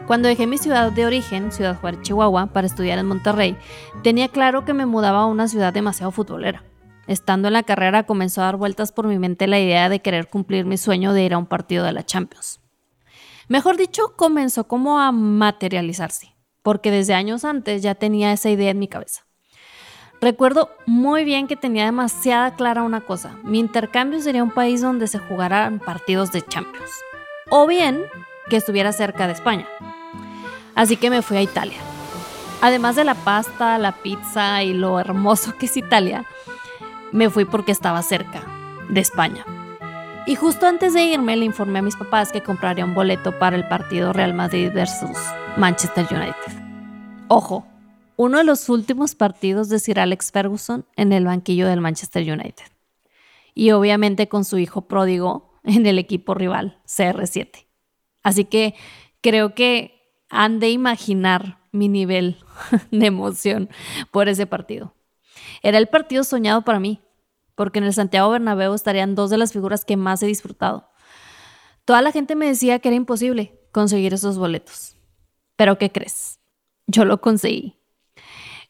Cuando 0.06 0.28
dejé 0.28 0.46
mi 0.46 0.56
ciudad 0.56 0.92
de 0.92 1.04
origen, 1.04 1.50
Ciudad 1.50 1.76
Juárez, 1.80 2.02
Chihuahua, 2.02 2.46
para 2.46 2.68
estudiar 2.68 3.00
en 3.00 3.06
Monterrey, 3.06 3.56
tenía 4.04 4.28
claro 4.28 4.64
que 4.64 4.74
me 4.74 4.86
mudaba 4.86 5.22
a 5.22 5.26
una 5.26 5.48
ciudad 5.48 5.72
demasiado 5.72 6.12
futbolera. 6.12 6.62
Estando 7.08 7.48
en 7.48 7.54
la 7.54 7.64
carrera 7.64 8.04
comenzó 8.04 8.42
a 8.42 8.44
dar 8.44 8.56
vueltas 8.56 8.92
por 8.92 9.08
mi 9.08 9.18
mente 9.18 9.48
la 9.48 9.58
idea 9.58 9.88
de 9.88 10.00
querer 10.00 10.28
cumplir 10.28 10.64
mi 10.64 10.76
sueño 10.76 11.12
de 11.12 11.24
ir 11.24 11.34
a 11.34 11.38
un 11.38 11.46
partido 11.46 11.84
de 11.84 11.92
la 11.92 12.06
Champions. 12.06 12.60
Mejor 13.48 13.76
dicho, 13.76 14.16
comenzó 14.16 14.66
como 14.66 14.98
a 14.98 15.12
materializarse, 15.12 16.34
porque 16.62 16.90
desde 16.90 17.14
años 17.14 17.44
antes 17.44 17.80
ya 17.80 17.94
tenía 17.94 18.32
esa 18.32 18.50
idea 18.50 18.70
en 18.70 18.78
mi 18.80 18.88
cabeza. 18.88 19.24
Recuerdo 20.20 20.70
muy 20.86 21.24
bien 21.24 21.46
que 21.46 21.54
tenía 21.54 21.84
demasiada 21.84 22.56
clara 22.56 22.82
una 22.82 23.02
cosa, 23.02 23.36
mi 23.44 23.60
intercambio 23.60 24.20
sería 24.20 24.42
un 24.42 24.50
país 24.50 24.80
donde 24.80 25.06
se 25.06 25.18
jugaran 25.18 25.78
partidos 25.78 26.32
de 26.32 26.42
Champions, 26.42 26.90
o 27.48 27.68
bien 27.68 28.02
que 28.48 28.56
estuviera 28.56 28.92
cerca 28.92 29.28
de 29.28 29.34
España. 29.34 29.68
Así 30.74 30.96
que 30.96 31.10
me 31.10 31.22
fui 31.22 31.36
a 31.36 31.42
Italia. 31.42 31.78
Además 32.62 32.96
de 32.96 33.04
la 33.04 33.14
pasta, 33.14 33.78
la 33.78 33.92
pizza 33.92 34.64
y 34.64 34.72
lo 34.72 34.98
hermoso 34.98 35.56
que 35.56 35.66
es 35.66 35.76
Italia, 35.76 36.24
me 37.12 37.30
fui 37.30 37.44
porque 37.44 37.70
estaba 37.70 38.02
cerca 38.02 38.42
de 38.88 39.00
España. 39.00 39.44
Y 40.28 40.34
justo 40.34 40.66
antes 40.66 40.92
de 40.92 41.04
irme 41.04 41.36
le 41.36 41.44
informé 41.44 41.78
a 41.78 41.82
mis 41.82 41.94
papás 41.94 42.32
que 42.32 42.42
compraría 42.42 42.84
un 42.84 42.94
boleto 42.94 43.38
para 43.38 43.54
el 43.54 43.68
partido 43.68 44.12
Real 44.12 44.34
Madrid 44.34 44.72
versus 44.74 45.16
Manchester 45.56 46.04
United. 46.10 46.64
Ojo, 47.28 47.64
uno 48.16 48.38
de 48.38 48.44
los 48.44 48.68
últimos 48.68 49.14
partidos 49.14 49.68
de 49.68 49.78
Sir 49.78 50.00
Alex 50.00 50.32
Ferguson 50.32 50.84
en 50.96 51.12
el 51.12 51.26
banquillo 51.26 51.68
del 51.68 51.80
Manchester 51.80 52.24
United. 52.28 52.64
Y 53.54 53.70
obviamente 53.70 54.28
con 54.28 54.44
su 54.44 54.58
hijo 54.58 54.88
pródigo 54.88 55.60
en 55.62 55.86
el 55.86 55.96
equipo 55.96 56.34
rival, 56.34 56.80
CR7. 56.86 57.66
Así 58.24 58.46
que 58.46 58.74
creo 59.20 59.54
que 59.54 60.10
han 60.28 60.58
de 60.58 60.70
imaginar 60.70 61.60
mi 61.70 61.88
nivel 61.88 62.38
de 62.90 63.06
emoción 63.06 63.70
por 64.10 64.28
ese 64.28 64.48
partido. 64.48 64.92
Era 65.62 65.78
el 65.78 65.86
partido 65.86 66.24
soñado 66.24 66.62
para 66.62 66.80
mí, 66.80 67.00
porque 67.56 67.80
en 67.80 67.84
el 67.86 67.92
Santiago 67.92 68.30
Bernabéu 68.30 68.74
estarían 68.74 69.16
dos 69.16 69.30
de 69.30 69.38
las 69.38 69.52
figuras 69.52 69.84
que 69.84 69.96
más 69.96 70.22
he 70.22 70.26
disfrutado. 70.26 70.90
Toda 71.84 72.02
la 72.02 72.12
gente 72.12 72.36
me 72.36 72.46
decía 72.46 72.78
que 72.78 72.88
era 72.88 72.96
imposible 72.96 73.58
conseguir 73.72 74.14
esos 74.14 74.38
boletos. 74.38 74.96
Pero 75.56 75.78
¿qué 75.78 75.90
crees? 75.90 76.38
Yo 76.86 77.04
lo 77.04 77.20
conseguí. 77.20 77.80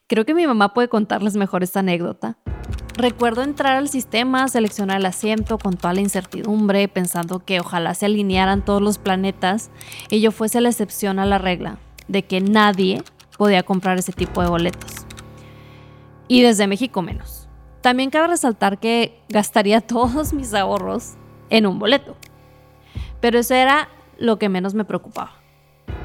Creo 0.07 0.25
que 0.25 0.35
mi 0.35 0.47
mamá 0.47 0.73
puede 0.73 0.89
contarles 0.89 1.37
mejor 1.37 1.63
esta 1.63 1.81
anécdota. 1.81 2.39
Recuerdo 2.97 3.43
entrar 3.43 3.77
al 3.77 3.89
sistema, 3.89 4.49
seleccionar 4.49 4.99
el 4.99 5.07
asiento 5.07 5.59
con 5.59 5.77
toda 5.77 5.93
la 5.93 6.01
incertidumbre, 6.01 6.89
pensando 6.89 7.41
que 7.45 7.61
ojalá 7.61 7.93
se 7.95 8.07
alinearan 8.07 8.65
todos 8.65 8.81
los 8.81 8.99
planetas 8.99 9.71
y 10.09 10.21
yo 10.21 10.31
fuese 10.31 10.61
la 10.61 10.71
excepción 10.71 11.19
a 11.19 11.27
la 11.27 11.39
regla 11.39 11.79
de 12.09 12.23
que 12.23 12.41
nadie 12.41 13.03
podía 13.37 13.65
comprar 13.65 13.99
ese 13.99 14.13
tipo 14.13 14.43
de 14.43 14.49
boletos. 14.49 15.07
Y 16.29 16.43
desde 16.43 16.67
México 16.67 17.03
menos. 17.03 17.46
También 17.87 18.11
cabe 18.11 18.27
resaltar 18.27 18.79
que 18.79 19.17
gastaría 19.29 19.81
todos 19.87 20.33
mis 20.33 20.53
ahorros 20.55 21.13
en 21.51 21.67
un 21.67 21.79
boleto. 21.79 22.17
Pero 23.21 23.39
eso 23.39 23.55
era 23.55 23.89
lo 24.19 24.41
que 24.41 24.49
menos 24.49 24.75
me 24.75 24.85
preocupaba. 24.85 25.35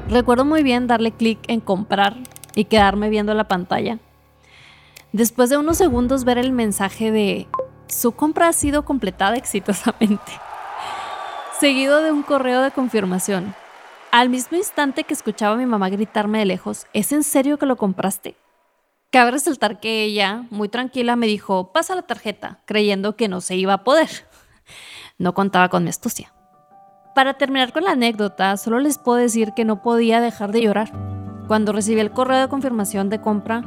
Recuerdo 0.08 0.44
muy 0.44 0.62
bien 0.62 0.86
darle 0.86 1.10
clic 1.10 1.40
en 1.48 1.58
comprar 1.58 2.18
y 2.54 2.66
quedarme 2.66 3.08
viendo 3.08 3.34
la 3.34 3.48
pantalla. 3.48 3.98
Después 5.10 5.50
de 5.50 5.56
unos 5.56 5.76
segundos 5.76 6.22
ver 6.22 6.38
el 6.38 6.52
mensaje 6.52 7.10
de 7.10 7.48
su 7.88 8.12
compra 8.12 8.46
ha 8.46 8.52
sido 8.52 8.84
completada 8.84 9.34
exitosamente. 9.34 10.30
Seguido 11.58 12.00
de 12.00 12.12
un 12.12 12.22
correo 12.22 12.62
de 12.62 12.70
confirmación. 12.70 13.56
Al 14.12 14.28
mismo 14.28 14.56
instante 14.56 15.02
que 15.02 15.14
escuchaba 15.14 15.54
a 15.56 15.58
mi 15.58 15.66
mamá 15.66 15.88
gritarme 15.88 16.38
de 16.38 16.44
lejos, 16.44 16.86
¿es 16.92 17.10
en 17.10 17.24
serio 17.24 17.58
que 17.58 17.66
lo 17.66 17.74
compraste? 17.74 18.36
Cabe 19.12 19.32
resaltar 19.32 19.78
que 19.78 20.04
ella, 20.04 20.46
muy 20.48 20.70
tranquila, 20.70 21.16
me 21.16 21.26
dijo, 21.26 21.70
pasa 21.70 21.94
la 21.94 22.00
tarjeta, 22.00 22.60
creyendo 22.64 23.14
que 23.14 23.28
no 23.28 23.42
se 23.42 23.56
iba 23.56 23.74
a 23.74 23.84
poder. 23.84 24.08
No 25.18 25.34
contaba 25.34 25.68
con 25.68 25.84
mi 25.84 25.90
astucia. 25.90 26.32
Para 27.14 27.34
terminar 27.34 27.74
con 27.74 27.84
la 27.84 27.90
anécdota, 27.90 28.56
solo 28.56 28.80
les 28.80 28.96
puedo 28.96 29.18
decir 29.18 29.52
que 29.52 29.66
no 29.66 29.82
podía 29.82 30.22
dejar 30.22 30.50
de 30.50 30.62
llorar. 30.62 30.92
Cuando 31.46 31.72
recibí 31.72 32.00
el 32.00 32.10
correo 32.10 32.40
de 32.40 32.48
confirmación 32.48 33.10
de 33.10 33.20
compra, 33.20 33.62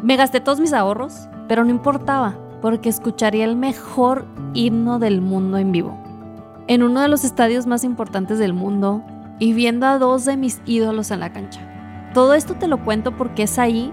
me 0.00 0.14
gasté 0.14 0.38
todos 0.38 0.60
mis 0.60 0.72
ahorros, 0.72 1.26
pero 1.48 1.64
no 1.64 1.70
importaba, 1.70 2.38
porque 2.62 2.88
escucharía 2.88 3.44
el 3.46 3.56
mejor 3.56 4.28
himno 4.54 5.00
del 5.00 5.22
mundo 5.22 5.58
en 5.58 5.72
vivo. 5.72 5.98
En 6.68 6.84
uno 6.84 7.00
de 7.00 7.08
los 7.08 7.24
estadios 7.24 7.66
más 7.66 7.82
importantes 7.82 8.38
del 8.38 8.52
mundo 8.52 9.02
y 9.40 9.54
viendo 9.54 9.86
a 9.86 9.98
dos 9.98 10.24
de 10.24 10.36
mis 10.36 10.62
ídolos 10.66 11.10
en 11.10 11.18
la 11.18 11.32
cancha. 11.32 12.12
Todo 12.14 12.34
esto 12.34 12.54
te 12.54 12.68
lo 12.68 12.84
cuento 12.84 13.16
porque 13.16 13.42
es 13.42 13.58
ahí, 13.58 13.92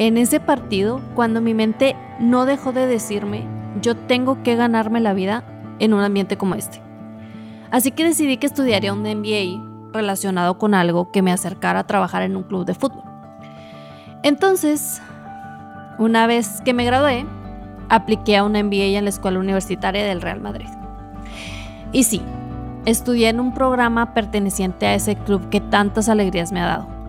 en 0.00 0.16
ese 0.16 0.40
partido, 0.40 1.02
cuando 1.14 1.42
mi 1.42 1.52
mente 1.52 1.94
no 2.18 2.46
dejó 2.46 2.72
de 2.72 2.86
decirme, 2.86 3.44
yo 3.82 3.94
tengo 3.94 4.42
que 4.42 4.56
ganarme 4.56 4.98
la 4.98 5.12
vida 5.12 5.44
en 5.78 5.92
un 5.92 6.00
ambiente 6.00 6.38
como 6.38 6.54
este. 6.54 6.80
Así 7.70 7.90
que 7.90 8.04
decidí 8.04 8.38
que 8.38 8.46
estudiaría 8.46 8.94
un 8.94 9.02
MBA 9.02 9.92
relacionado 9.92 10.56
con 10.56 10.72
algo 10.72 11.12
que 11.12 11.20
me 11.20 11.32
acercara 11.32 11.80
a 11.80 11.86
trabajar 11.86 12.22
en 12.22 12.34
un 12.34 12.44
club 12.44 12.64
de 12.64 12.72
fútbol. 12.72 13.04
Entonces, 14.22 15.02
una 15.98 16.26
vez 16.26 16.62
que 16.62 16.72
me 16.72 16.86
gradué, 16.86 17.26
apliqué 17.90 18.38
a 18.38 18.44
un 18.44 18.52
MBA 18.52 18.96
en 18.96 19.04
la 19.04 19.10
Escuela 19.10 19.38
Universitaria 19.38 20.02
del 20.02 20.22
Real 20.22 20.40
Madrid. 20.40 20.68
Y 21.92 22.04
sí, 22.04 22.22
estudié 22.86 23.28
en 23.28 23.38
un 23.38 23.52
programa 23.52 24.14
perteneciente 24.14 24.86
a 24.86 24.94
ese 24.94 25.16
club 25.16 25.50
que 25.50 25.60
tantas 25.60 26.08
alegrías 26.08 26.52
me 26.52 26.62
ha 26.62 26.66
dado. 26.66 26.99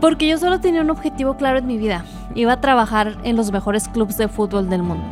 Porque 0.00 0.26
yo 0.26 0.38
solo 0.38 0.60
tenía 0.60 0.80
un 0.80 0.90
objetivo 0.90 1.36
claro 1.36 1.58
en 1.58 1.66
mi 1.66 1.76
vida. 1.76 2.04
Iba 2.34 2.54
a 2.54 2.60
trabajar 2.60 3.18
en 3.22 3.36
los 3.36 3.52
mejores 3.52 3.88
clubes 3.88 4.16
de 4.16 4.28
fútbol 4.28 4.70
del 4.70 4.82
mundo. 4.82 5.04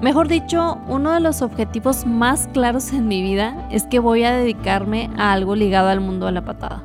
Mejor 0.00 0.28
dicho, 0.28 0.78
uno 0.88 1.12
de 1.12 1.20
los 1.20 1.40
objetivos 1.40 2.04
más 2.04 2.48
claros 2.52 2.92
en 2.92 3.06
mi 3.06 3.22
vida 3.22 3.68
es 3.70 3.84
que 3.84 4.00
voy 4.00 4.24
a 4.24 4.32
dedicarme 4.32 5.08
a 5.16 5.32
algo 5.32 5.54
ligado 5.54 5.88
al 5.88 6.00
mundo 6.00 6.26
de 6.26 6.32
la 6.32 6.44
patada. 6.44 6.84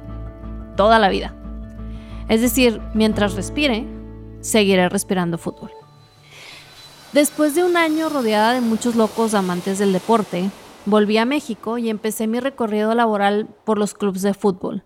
Toda 0.77 0.99
la 0.99 1.09
vida. 1.09 1.33
Es 2.29 2.41
decir, 2.41 2.79
mientras 2.93 3.33
respire, 3.33 3.87
seguiré 4.41 4.87
respirando 4.87 5.39
fútbol. 5.39 5.71
Después 7.13 7.55
de 7.55 7.63
un 7.63 7.75
año 7.75 8.09
rodeada 8.09 8.53
de 8.53 8.61
muchos 8.61 8.95
locos 8.95 9.33
amantes 9.33 9.79
del 9.79 9.91
deporte, 9.91 10.51
volví 10.85 11.17
a 11.17 11.25
México 11.25 11.79
y 11.79 11.89
empecé 11.89 12.27
mi 12.27 12.39
recorrido 12.39 12.93
laboral 12.93 13.47
por 13.65 13.79
los 13.79 13.95
clubes 13.95 14.21
de 14.21 14.35
fútbol. 14.35 14.83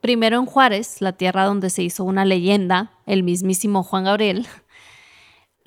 Primero 0.00 0.38
en 0.38 0.46
Juárez, 0.46 1.00
la 1.00 1.12
tierra 1.12 1.44
donde 1.44 1.70
se 1.70 1.82
hizo 1.82 2.04
una 2.04 2.24
leyenda, 2.24 2.92
el 3.06 3.22
mismísimo 3.22 3.82
Juan 3.82 4.04
Gabriel, 4.04 4.46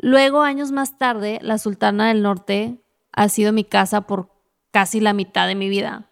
Luego, 0.04 0.42
años 0.42 0.74
más 0.74 0.98
tarde, 0.98 1.40
la 1.42 1.58
Sultana 1.58 2.10
del 2.10 2.24
Norte 2.24 2.78
ha 3.14 3.30
sido 3.30 3.54
mi 3.54 3.64
casa 3.64 4.02
por 4.02 4.32
casi 4.72 5.00
la 5.00 5.14
mitad 5.14 5.48
de 5.48 5.56
mi 5.56 5.70
vida. 5.70 6.12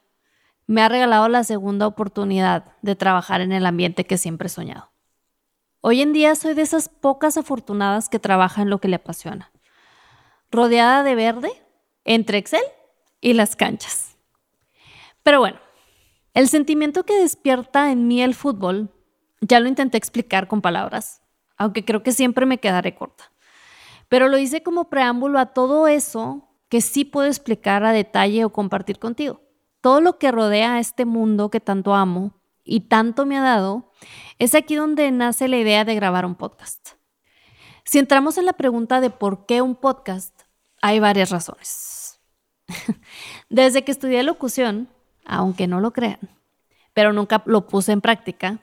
Me 0.65 0.81
ha 0.81 0.87
regalado 0.87 1.27
la 1.27 1.43
segunda 1.43 1.87
oportunidad 1.87 2.77
de 2.81 2.95
trabajar 2.95 3.41
en 3.41 3.51
el 3.51 3.65
ambiente 3.65 4.05
que 4.05 4.17
siempre 4.17 4.45
he 4.47 4.49
soñado. 4.49 4.93
Hoy 5.81 6.01
en 6.01 6.13
día 6.13 6.35
soy 6.35 6.53
de 6.53 6.61
esas 6.61 6.87
pocas 6.87 7.35
afortunadas 7.35 8.07
que 8.07 8.17
trabaja 8.17 8.61
en 8.61 8.69
lo 8.69 8.79
que 8.79 8.87
le 8.87 8.95
apasiona. 8.95 9.51
Rodeada 10.51 11.03
de 11.03 11.15
verde, 11.15 11.51
entre 12.05 12.37
Excel 12.37 12.63
y 13.19 13.33
las 13.33 13.57
canchas. 13.57 14.15
Pero 15.21 15.39
bueno, 15.39 15.59
el 16.33 16.47
sentimiento 16.47 17.03
que 17.03 17.19
despierta 17.19 17.91
en 17.91 18.07
mí 18.07 18.21
el 18.21 18.35
fútbol, 18.35 18.89
ya 19.41 19.59
lo 19.59 19.67
intenté 19.67 19.97
explicar 19.97 20.47
con 20.47 20.61
palabras, 20.61 21.21
aunque 21.57 21.83
creo 21.83 22.03
que 22.03 22.11
siempre 22.11 22.45
me 22.45 22.59
quedaré 22.59 22.95
corta. 22.95 23.31
Pero 24.07 24.27
lo 24.27 24.37
hice 24.37 24.63
como 24.63 24.89
preámbulo 24.89 25.39
a 25.39 25.47
todo 25.47 25.87
eso 25.87 26.49
que 26.69 26.81
sí 26.81 27.03
puedo 27.05 27.27
explicar 27.27 27.83
a 27.83 27.91
detalle 27.91 28.45
o 28.45 28.53
compartir 28.53 28.97
contigo. 28.97 29.41
Todo 29.81 29.99
lo 29.99 30.17
que 30.19 30.31
rodea 30.31 30.75
a 30.75 30.79
este 30.79 31.05
mundo 31.05 31.49
que 31.49 31.59
tanto 31.59 31.95
amo 31.95 32.39
y 32.63 32.81
tanto 32.81 33.25
me 33.25 33.37
ha 33.37 33.41
dado, 33.41 33.91
es 34.39 34.55
aquí 34.55 34.75
donde 34.75 35.11
nace 35.11 35.47
la 35.47 35.57
idea 35.57 35.83
de 35.83 35.95
grabar 35.95 36.25
un 36.25 36.35
podcast. 36.35 36.91
Si 37.83 37.99
entramos 37.99 38.37
en 38.37 38.45
la 38.45 38.53
pregunta 38.53 39.01
de 39.01 39.09
por 39.09 39.45
qué 39.45 39.61
un 39.61 39.75
podcast, 39.75 40.43
hay 40.81 40.99
varias 40.99 41.29
razones. 41.29 42.19
Desde 43.49 43.83
que 43.83 43.91
estudié 43.91 44.23
locución, 44.23 44.89
aunque 45.25 45.67
no 45.67 45.79
lo 45.79 45.91
crean, 45.91 46.19
pero 46.93 47.13
nunca 47.13 47.41
lo 47.45 47.67
puse 47.67 47.91
en 47.91 48.01
práctica, 48.01 48.59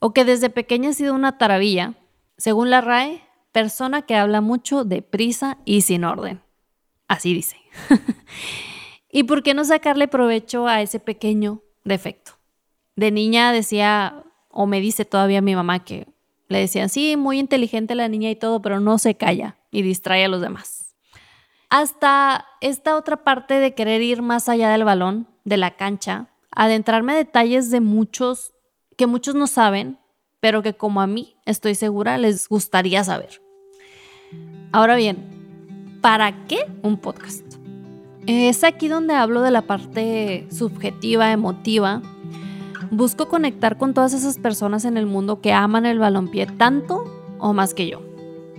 o 0.00 0.12
que 0.12 0.24
desde 0.24 0.50
pequeña 0.50 0.90
he 0.90 0.94
sido 0.94 1.14
una 1.14 1.38
taravilla, 1.38 1.94
según 2.36 2.70
la 2.70 2.80
RAE, 2.80 3.22
persona 3.52 4.02
que 4.02 4.16
habla 4.16 4.40
mucho 4.40 4.84
deprisa 4.84 5.58
y 5.64 5.82
sin 5.82 6.04
orden. 6.04 6.42
Así 7.08 7.32
dice. 7.32 7.56
¿Y 9.10 9.24
por 9.24 9.42
qué 9.42 9.54
no 9.54 9.64
sacarle 9.64 10.08
provecho 10.08 10.66
a 10.66 10.82
ese 10.82 10.98
pequeño 10.98 11.62
defecto. 11.84 12.32
De 12.96 13.10
niña 13.10 13.52
decía, 13.52 14.24
o 14.48 14.66
me 14.66 14.80
dice 14.80 15.04
todavía 15.04 15.42
mi 15.42 15.54
mamá 15.54 15.84
que 15.84 16.08
le 16.48 16.58
decían, 16.58 16.88
sí, 16.88 17.16
muy 17.16 17.38
inteligente 17.38 17.94
la 17.94 18.08
niña 18.08 18.30
y 18.30 18.36
todo, 18.36 18.60
pero 18.60 18.80
no 18.80 18.98
se 18.98 19.16
calla 19.16 19.56
y 19.70 19.82
distrae 19.82 20.24
a 20.24 20.28
los 20.28 20.40
demás. 20.40 20.94
Hasta 21.70 22.46
esta 22.60 22.96
otra 22.96 23.24
parte 23.24 23.54
de 23.54 23.74
querer 23.74 24.02
ir 24.02 24.22
más 24.22 24.48
allá 24.48 24.70
del 24.70 24.84
balón, 24.84 25.28
de 25.44 25.56
la 25.56 25.76
cancha, 25.76 26.28
adentrarme 26.50 27.12
a 27.12 27.16
detalles 27.16 27.70
de 27.70 27.80
muchos 27.80 28.52
que 28.96 29.06
muchos 29.06 29.34
no 29.34 29.46
saben, 29.46 29.98
pero 30.40 30.62
que 30.62 30.74
como 30.74 31.00
a 31.00 31.06
mí 31.06 31.36
estoy 31.46 31.74
segura 31.74 32.18
les 32.18 32.48
gustaría 32.48 33.04
saber. 33.04 33.40
Ahora 34.72 34.96
bien, 34.96 35.98
¿para 36.00 36.46
qué 36.46 36.66
un 36.82 36.96
podcast? 36.96 37.44
Es 38.26 38.64
aquí 38.64 38.88
donde 38.88 39.14
hablo 39.14 39.42
de 39.42 39.50
la 39.50 39.62
parte 39.62 40.46
subjetiva, 40.50 41.32
emotiva. 41.32 42.02
Busco 42.90 43.28
conectar 43.28 43.76
con 43.76 43.92
todas 43.92 44.14
esas 44.14 44.38
personas 44.38 44.84
en 44.84 44.96
el 44.96 45.06
mundo 45.06 45.40
que 45.40 45.52
aman 45.52 45.86
el 45.86 45.98
balompié 45.98 46.46
tanto 46.46 47.04
o 47.38 47.52
más 47.52 47.74
que 47.74 47.88
yo. 47.88 48.00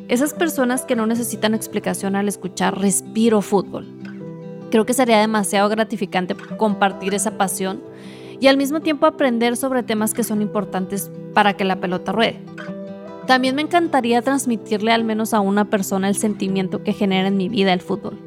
Esas 0.08 0.34
personas 0.34 0.86
que 0.86 0.96
no 0.96 1.08
necesitan 1.08 1.56
explicación 1.56 2.16
al 2.16 2.28
escuchar 2.28 2.80
respiro 2.80 3.42
fútbol. 3.42 3.95
Creo 4.76 4.86
que 4.86 4.94
sería 4.94 5.22
demasiado 5.22 5.70
gratificante 5.70 6.36
compartir 6.58 7.14
esa 7.14 7.38
pasión 7.38 7.82
y 8.42 8.48
al 8.48 8.58
mismo 8.58 8.82
tiempo 8.82 9.06
aprender 9.06 9.56
sobre 9.56 9.84
temas 9.84 10.14
que 10.14 10.26
son 10.26 10.42
importantes 10.42 11.10
para 11.34 11.54
que 11.54 11.64
la 11.64 11.78
pelota 11.78 12.12
ruede. 12.12 12.42
También 13.26 13.56
me 13.56 13.62
encantaría 13.62 14.22
transmitirle 14.22 14.92
al 14.92 15.06
menos 15.06 15.34
a 15.34 15.40
una 15.40 15.64
persona 15.64 16.10
el 16.10 16.18
sentimiento 16.18 16.84
que 16.84 16.92
genera 16.92 17.30
en 17.30 17.38
mi 17.38 17.48
vida 17.48 17.72
el 17.72 17.80
fútbol. 17.80 18.20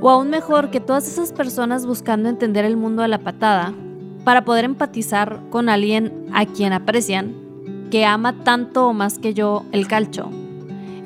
O 0.00 0.10
aún 0.10 0.28
mejor, 0.28 0.70
que 0.70 0.80
todas 0.80 1.06
esas 1.06 1.32
personas 1.32 1.86
buscando 1.86 2.28
entender 2.28 2.64
el 2.64 2.76
mundo 2.76 3.02
de 3.02 3.08
la 3.08 3.18
patada, 3.18 3.72
para 4.24 4.44
poder 4.44 4.64
empatizar 4.64 5.40
con 5.50 5.68
alguien 5.68 6.26
a 6.32 6.46
quien 6.46 6.72
aprecian, 6.72 7.32
que 7.92 8.04
ama 8.04 8.42
tanto 8.42 8.88
o 8.88 8.92
más 8.92 9.20
que 9.20 9.34
yo 9.34 9.64
el 9.70 9.86
calcho, 9.86 10.32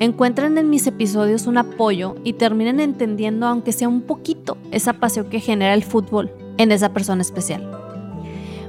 encuentren 0.01 0.57
en 0.57 0.71
mis 0.71 0.87
episodios 0.87 1.45
un 1.45 1.59
apoyo 1.59 2.15
y 2.23 2.33
terminen 2.33 2.79
entendiendo, 2.79 3.45
aunque 3.45 3.71
sea 3.71 3.87
un 3.87 4.01
poquito, 4.01 4.57
esa 4.71 4.93
pasión 4.93 5.29
que 5.29 5.39
genera 5.39 5.75
el 5.75 5.83
fútbol 5.83 6.31
en 6.57 6.71
esa 6.71 6.91
persona 6.91 7.21
especial. 7.21 7.69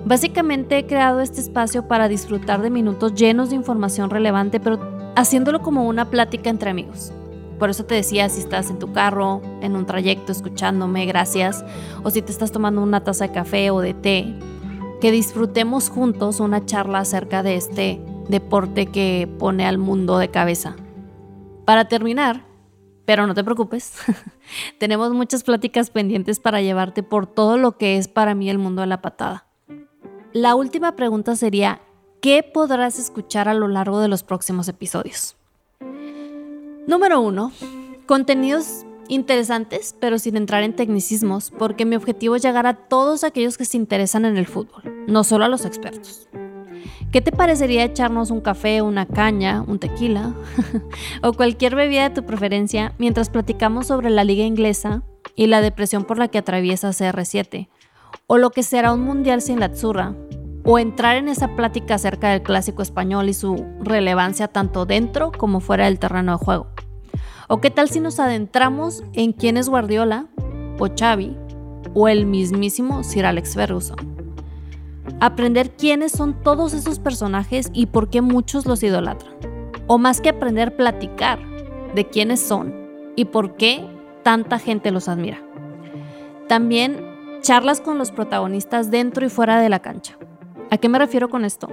Básicamente 0.04 0.76
he 0.76 0.86
creado 0.86 1.20
este 1.20 1.40
espacio 1.40 1.88
para 1.88 2.08
disfrutar 2.08 2.60
de 2.60 2.68
minutos 2.68 3.14
llenos 3.14 3.48
de 3.48 3.56
información 3.56 4.10
relevante, 4.10 4.60
pero 4.60 4.78
haciéndolo 5.16 5.62
como 5.62 5.88
una 5.88 6.10
plática 6.10 6.50
entre 6.50 6.68
amigos. 6.68 7.14
Por 7.58 7.70
eso 7.70 7.86
te 7.86 7.94
decía, 7.94 8.28
si 8.28 8.40
estás 8.40 8.68
en 8.68 8.78
tu 8.78 8.92
carro, 8.92 9.40
en 9.62 9.74
un 9.74 9.86
trayecto 9.86 10.32
escuchándome, 10.32 11.06
gracias, 11.06 11.64
o 12.02 12.10
si 12.10 12.20
te 12.20 12.30
estás 12.30 12.52
tomando 12.52 12.82
una 12.82 13.04
taza 13.04 13.28
de 13.28 13.32
café 13.32 13.70
o 13.70 13.80
de 13.80 13.94
té, 13.94 14.34
que 15.00 15.10
disfrutemos 15.10 15.88
juntos 15.88 16.40
una 16.40 16.66
charla 16.66 16.98
acerca 16.98 17.42
de 17.42 17.56
este 17.56 18.02
deporte 18.28 18.84
que 18.84 19.30
pone 19.38 19.64
al 19.64 19.78
mundo 19.78 20.18
de 20.18 20.28
cabeza. 20.28 20.76
Para 21.64 21.86
terminar, 21.86 22.44
pero 23.04 23.26
no 23.26 23.34
te 23.34 23.44
preocupes, 23.44 23.94
tenemos 24.78 25.12
muchas 25.12 25.44
pláticas 25.44 25.90
pendientes 25.90 26.40
para 26.40 26.60
llevarte 26.60 27.02
por 27.02 27.26
todo 27.26 27.56
lo 27.56 27.76
que 27.76 27.96
es 27.96 28.08
para 28.08 28.34
mí 28.34 28.50
el 28.50 28.58
mundo 28.58 28.80
de 28.82 28.88
la 28.88 29.02
patada. 29.02 29.46
La 30.32 30.54
última 30.54 30.96
pregunta 30.96 31.36
sería, 31.36 31.80
¿qué 32.20 32.42
podrás 32.42 32.98
escuchar 32.98 33.48
a 33.48 33.54
lo 33.54 33.68
largo 33.68 34.00
de 34.00 34.08
los 34.08 34.22
próximos 34.22 34.68
episodios? 34.68 35.36
Número 36.86 37.20
uno, 37.20 37.52
contenidos 38.06 38.84
interesantes, 39.08 39.94
pero 40.00 40.18
sin 40.18 40.36
entrar 40.36 40.62
en 40.62 40.74
tecnicismos, 40.74 41.52
porque 41.58 41.84
mi 41.84 41.96
objetivo 41.96 42.34
es 42.34 42.42
llegar 42.42 42.66
a 42.66 42.74
todos 42.74 43.24
aquellos 43.24 43.58
que 43.58 43.64
se 43.64 43.76
interesan 43.76 44.24
en 44.24 44.36
el 44.36 44.46
fútbol, 44.46 45.04
no 45.06 45.22
solo 45.22 45.44
a 45.44 45.48
los 45.48 45.64
expertos. 45.64 46.28
¿Qué 47.10 47.20
te 47.20 47.32
parecería 47.32 47.84
echarnos 47.84 48.30
un 48.30 48.40
café, 48.40 48.82
una 48.82 49.06
caña, 49.06 49.62
un 49.66 49.78
tequila 49.78 50.34
o 51.22 51.32
cualquier 51.32 51.74
bebida 51.74 52.08
de 52.08 52.14
tu 52.14 52.24
preferencia 52.26 52.94
mientras 52.98 53.30
platicamos 53.30 53.86
sobre 53.86 54.10
la 54.10 54.24
liga 54.24 54.44
inglesa 54.44 55.02
y 55.36 55.46
la 55.46 55.60
depresión 55.60 56.04
por 56.04 56.18
la 56.18 56.28
que 56.28 56.38
atraviesa 56.38 56.90
CR7? 56.90 57.68
o 58.26 58.38
lo 58.38 58.50
que 58.50 58.62
será 58.62 58.92
un 58.92 59.02
mundial 59.02 59.42
sin 59.42 59.60
la 59.60 59.70
Tzurra, 59.70 60.14
o 60.64 60.78
entrar 60.78 61.16
en 61.16 61.28
esa 61.28 61.48
plática 61.56 61.96
acerca 61.96 62.30
del 62.30 62.42
clásico 62.42 62.82
español 62.82 63.28
y 63.28 63.34
su 63.34 63.64
relevancia 63.80 64.48
tanto 64.48 64.86
dentro 64.86 65.32
como 65.32 65.60
fuera 65.60 65.86
del 65.86 65.98
terreno 65.98 66.38
de 66.38 66.44
juego. 66.44 66.68
¿O 67.48 67.60
qué 67.60 67.70
tal 67.70 67.90
si 67.90 68.00
nos 68.00 68.20
adentramos 68.20 69.02
en 69.12 69.32
quién 69.32 69.56
es 69.56 69.68
Guardiola, 69.68 70.26
o 70.78 70.88
Xavi, 70.96 71.36
o 71.94 72.08
el 72.08 72.26
mismísimo 72.26 73.02
Sir 73.02 73.26
Alex 73.26 73.54
Ferguson? 73.54 74.11
Aprender 75.20 75.70
quiénes 75.70 76.12
son 76.12 76.34
todos 76.42 76.74
esos 76.74 76.98
personajes 76.98 77.70
y 77.72 77.86
por 77.86 78.08
qué 78.08 78.20
muchos 78.20 78.66
los 78.66 78.82
idolatran. 78.82 79.34
O 79.86 79.98
más 79.98 80.20
que 80.20 80.30
aprender, 80.30 80.76
platicar 80.76 81.40
de 81.94 82.08
quiénes 82.08 82.40
son 82.40 82.74
y 83.16 83.26
por 83.26 83.56
qué 83.56 83.84
tanta 84.22 84.58
gente 84.58 84.90
los 84.90 85.08
admira. 85.08 85.42
También 86.48 87.04
charlas 87.40 87.80
con 87.80 87.98
los 87.98 88.12
protagonistas 88.12 88.90
dentro 88.90 89.26
y 89.26 89.28
fuera 89.28 89.60
de 89.60 89.68
la 89.68 89.80
cancha. 89.80 90.16
¿A 90.70 90.78
qué 90.78 90.88
me 90.88 90.98
refiero 90.98 91.28
con 91.28 91.44
esto? 91.44 91.68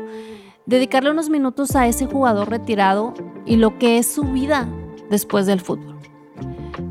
Dedicarle 0.65 1.11
unos 1.11 1.29
minutos 1.29 1.75
a 1.75 1.87
ese 1.87 2.05
jugador 2.05 2.49
retirado 2.49 3.13
y 3.45 3.55
lo 3.55 3.77
que 3.77 3.97
es 3.97 4.07
su 4.11 4.23
vida 4.23 4.67
después 5.09 5.45
del 5.45 5.61
fútbol. 5.61 5.97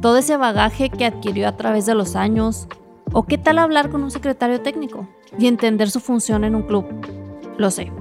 Todo 0.00 0.18
ese 0.18 0.36
bagaje 0.36 0.90
que 0.90 1.04
adquirió 1.04 1.48
a 1.48 1.56
través 1.56 1.86
de 1.86 1.94
los 1.94 2.16
años. 2.16 2.68
¿O 3.12 3.24
qué 3.24 3.38
tal 3.38 3.58
hablar 3.58 3.90
con 3.90 4.02
un 4.02 4.10
secretario 4.10 4.60
técnico 4.60 5.08
y 5.38 5.46
entender 5.46 5.90
su 5.90 6.00
función 6.00 6.44
en 6.44 6.54
un 6.54 6.62
club? 6.62 6.84
Lo 7.56 7.70
sé. 7.70 7.92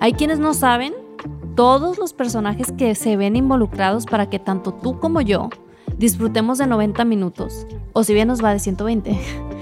Hay 0.00 0.12
quienes 0.12 0.38
no 0.38 0.54
saben 0.54 0.94
todos 1.54 1.98
los 1.98 2.12
personajes 2.12 2.72
que 2.72 2.94
se 2.94 3.16
ven 3.16 3.36
involucrados 3.36 4.04
para 4.06 4.28
que 4.28 4.38
tanto 4.38 4.72
tú 4.74 4.98
como 4.98 5.20
yo 5.20 5.48
disfrutemos 5.96 6.58
de 6.58 6.66
90 6.66 7.04
minutos, 7.04 7.66
o 7.94 8.04
si 8.04 8.12
bien 8.12 8.28
nos 8.28 8.44
va 8.44 8.52
de 8.52 8.58
120, 8.58 9.18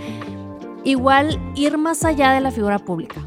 Igual 0.84 1.40
ir 1.54 1.78
más 1.78 2.04
allá 2.04 2.32
de 2.32 2.42
la 2.42 2.50
figura 2.50 2.78
pública. 2.78 3.22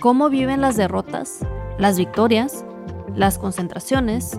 Cómo 0.00 0.28
viven 0.28 0.60
las 0.60 0.76
derrotas, 0.76 1.40
las 1.78 1.96
victorias, 1.96 2.62
las 3.16 3.38
concentraciones, 3.38 4.38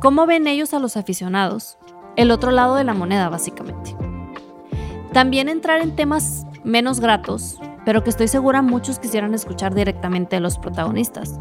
cómo 0.00 0.26
ven 0.26 0.48
ellos 0.48 0.74
a 0.74 0.80
los 0.80 0.96
aficionados, 0.96 1.78
el 2.16 2.32
otro 2.32 2.50
lado 2.50 2.74
de 2.74 2.82
la 2.82 2.92
moneda 2.92 3.28
básicamente. 3.28 3.94
También 5.12 5.48
entrar 5.48 5.80
en 5.80 5.94
temas 5.94 6.44
menos 6.64 6.98
gratos, 6.98 7.60
pero 7.84 8.04
que 8.04 8.10
estoy 8.10 8.28
segura 8.28 8.62
muchos 8.62 8.98
quisieran 8.98 9.34
escuchar 9.34 9.74
directamente 9.74 10.36
de 10.36 10.40
los 10.40 10.58
protagonistas. 10.58 11.38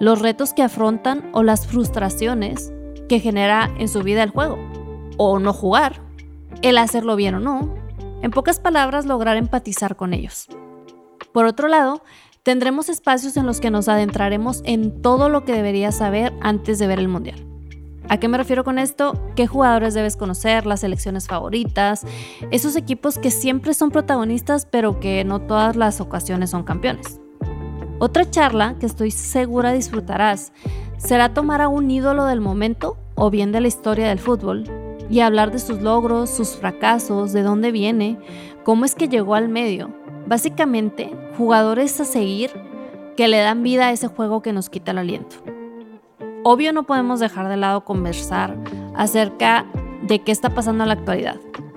Los 0.00 0.20
retos 0.20 0.52
que 0.52 0.62
afrontan 0.62 1.30
o 1.32 1.42
las 1.42 1.66
frustraciones 1.66 2.72
que 3.08 3.20
genera 3.20 3.70
en 3.78 3.88
su 3.88 4.02
vida 4.02 4.22
el 4.22 4.30
juego. 4.30 4.58
O 5.16 5.38
no 5.38 5.52
jugar, 5.52 6.00
el 6.62 6.78
hacerlo 6.78 7.16
bien 7.16 7.36
o 7.36 7.40
no, 7.40 7.74
en 8.22 8.30
pocas 8.30 8.58
palabras, 8.58 9.06
lograr 9.06 9.36
empatizar 9.36 9.96
con 9.96 10.14
ellos. 10.14 10.48
Por 11.32 11.44
otro 11.46 11.68
lado, 11.68 12.02
tendremos 12.42 12.88
espacios 12.88 13.36
en 13.36 13.46
los 13.46 13.60
que 13.60 13.70
nos 13.70 13.88
adentraremos 13.88 14.62
en 14.64 15.02
todo 15.02 15.28
lo 15.28 15.44
que 15.44 15.52
deberías 15.52 15.98
saber 15.98 16.32
antes 16.40 16.78
de 16.78 16.86
ver 16.86 16.98
el 16.98 17.08
Mundial. 17.08 17.53
¿A 18.08 18.18
qué 18.18 18.28
me 18.28 18.36
refiero 18.36 18.64
con 18.64 18.78
esto? 18.78 19.14
¿Qué 19.34 19.46
jugadores 19.46 19.94
debes 19.94 20.16
conocer? 20.16 20.66
Las 20.66 20.80
selecciones 20.80 21.26
favoritas, 21.26 22.06
esos 22.50 22.76
equipos 22.76 23.18
que 23.18 23.30
siempre 23.30 23.72
son 23.72 23.90
protagonistas 23.90 24.66
pero 24.66 25.00
que 25.00 25.24
no 25.24 25.40
todas 25.40 25.74
las 25.74 26.00
ocasiones 26.00 26.50
son 26.50 26.64
campeones. 26.64 27.20
Otra 27.98 28.28
charla 28.28 28.76
que 28.78 28.86
estoy 28.86 29.10
segura 29.10 29.72
disfrutarás 29.72 30.52
será 30.98 31.32
tomar 31.32 31.62
a 31.62 31.68
un 31.68 31.90
ídolo 31.90 32.26
del 32.26 32.40
momento 32.40 32.98
o 33.14 33.30
bien 33.30 33.52
de 33.52 33.62
la 33.62 33.68
historia 33.68 34.08
del 34.08 34.18
fútbol 34.18 34.64
y 35.08 35.20
hablar 35.20 35.50
de 35.50 35.58
sus 35.58 35.80
logros, 35.80 36.28
sus 36.28 36.56
fracasos, 36.56 37.32
de 37.32 37.42
dónde 37.42 37.72
viene, 37.72 38.18
cómo 38.64 38.84
es 38.84 38.94
que 38.94 39.08
llegó 39.08 39.34
al 39.34 39.48
medio. 39.48 39.90
Básicamente, 40.26 41.10
jugadores 41.36 42.00
a 42.00 42.04
seguir 42.04 42.50
que 43.16 43.28
le 43.28 43.38
dan 43.38 43.62
vida 43.62 43.88
a 43.88 43.92
ese 43.92 44.08
juego 44.08 44.42
que 44.42 44.52
nos 44.52 44.68
quita 44.68 44.90
el 44.90 44.98
aliento. 44.98 45.36
Obvio 46.46 46.74
no 46.74 46.82
podemos 46.82 47.20
dejar 47.20 47.48
de 47.48 47.56
lado 47.56 47.86
conversar 47.86 48.54
acerca 48.94 49.64
de 50.02 50.20
qué 50.20 50.30
está 50.30 50.50
pasando 50.50 50.84
en 50.84 50.88
la 50.88 50.94
actualidad, 50.94 51.36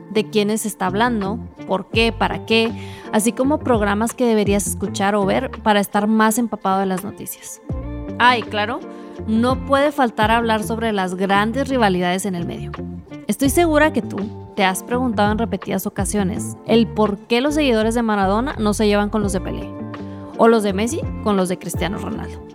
de 0.10 0.30
quiénes 0.30 0.66
está 0.66 0.88
hablando, 0.88 1.40
por 1.68 1.90
qué, 1.90 2.12
para 2.12 2.46
qué, 2.46 2.70
así 3.14 3.32
como 3.32 3.60
programas 3.60 4.14
que 4.14 4.26
deberías 4.26 4.68
escuchar 4.68 5.16
o 5.16 5.26
ver 5.26 5.52
para 5.64 5.80
estar 5.80 6.08
más 6.08 6.38
empapado 6.38 6.82
de 6.82 6.86
las 6.86 7.06
noticias. 7.06 7.62
Ah, 8.20 8.38
y 8.38 8.42
claro, 8.42 8.82
no 9.26 9.66
puede 9.66 9.94
faltar 9.94 10.32
hablar 10.32 10.64
sobre 10.64 10.92
las 10.92 11.16
grandes 11.16 11.70
rivalidades 11.70 12.26
en 12.26 12.36
el 12.36 12.46
medio. 12.46 12.74
Estoy 13.28 13.50
segura 13.50 13.94
que 13.94 14.02
tú 14.02 14.18
te 14.58 14.66
has 14.66 14.84
preguntado 14.84 15.32
en 15.32 15.38
repetidas 15.38 15.88
ocasiones 15.88 16.58
el 16.66 16.88
por 16.88 17.20
qué 17.20 17.40
los 17.40 17.56
seguidores 17.56 17.96
de 17.96 18.02
Maradona 18.02 18.56
no 18.60 18.74
se 18.74 18.88
llevan 18.88 19.10
con 19.10 19.24
los 19.24 19.32
de 19.32 19.40
Pelé 19.40 19.72
o 20.38 20.50
los 20.50 20.64
de 20.64 20.74
Messi 20.74 21.00
con 21.24 21.38
los 21.38 21.48
de 21.48 21.58
Cristiano 21.58 22.00
Ronaldo. 22.00 22.47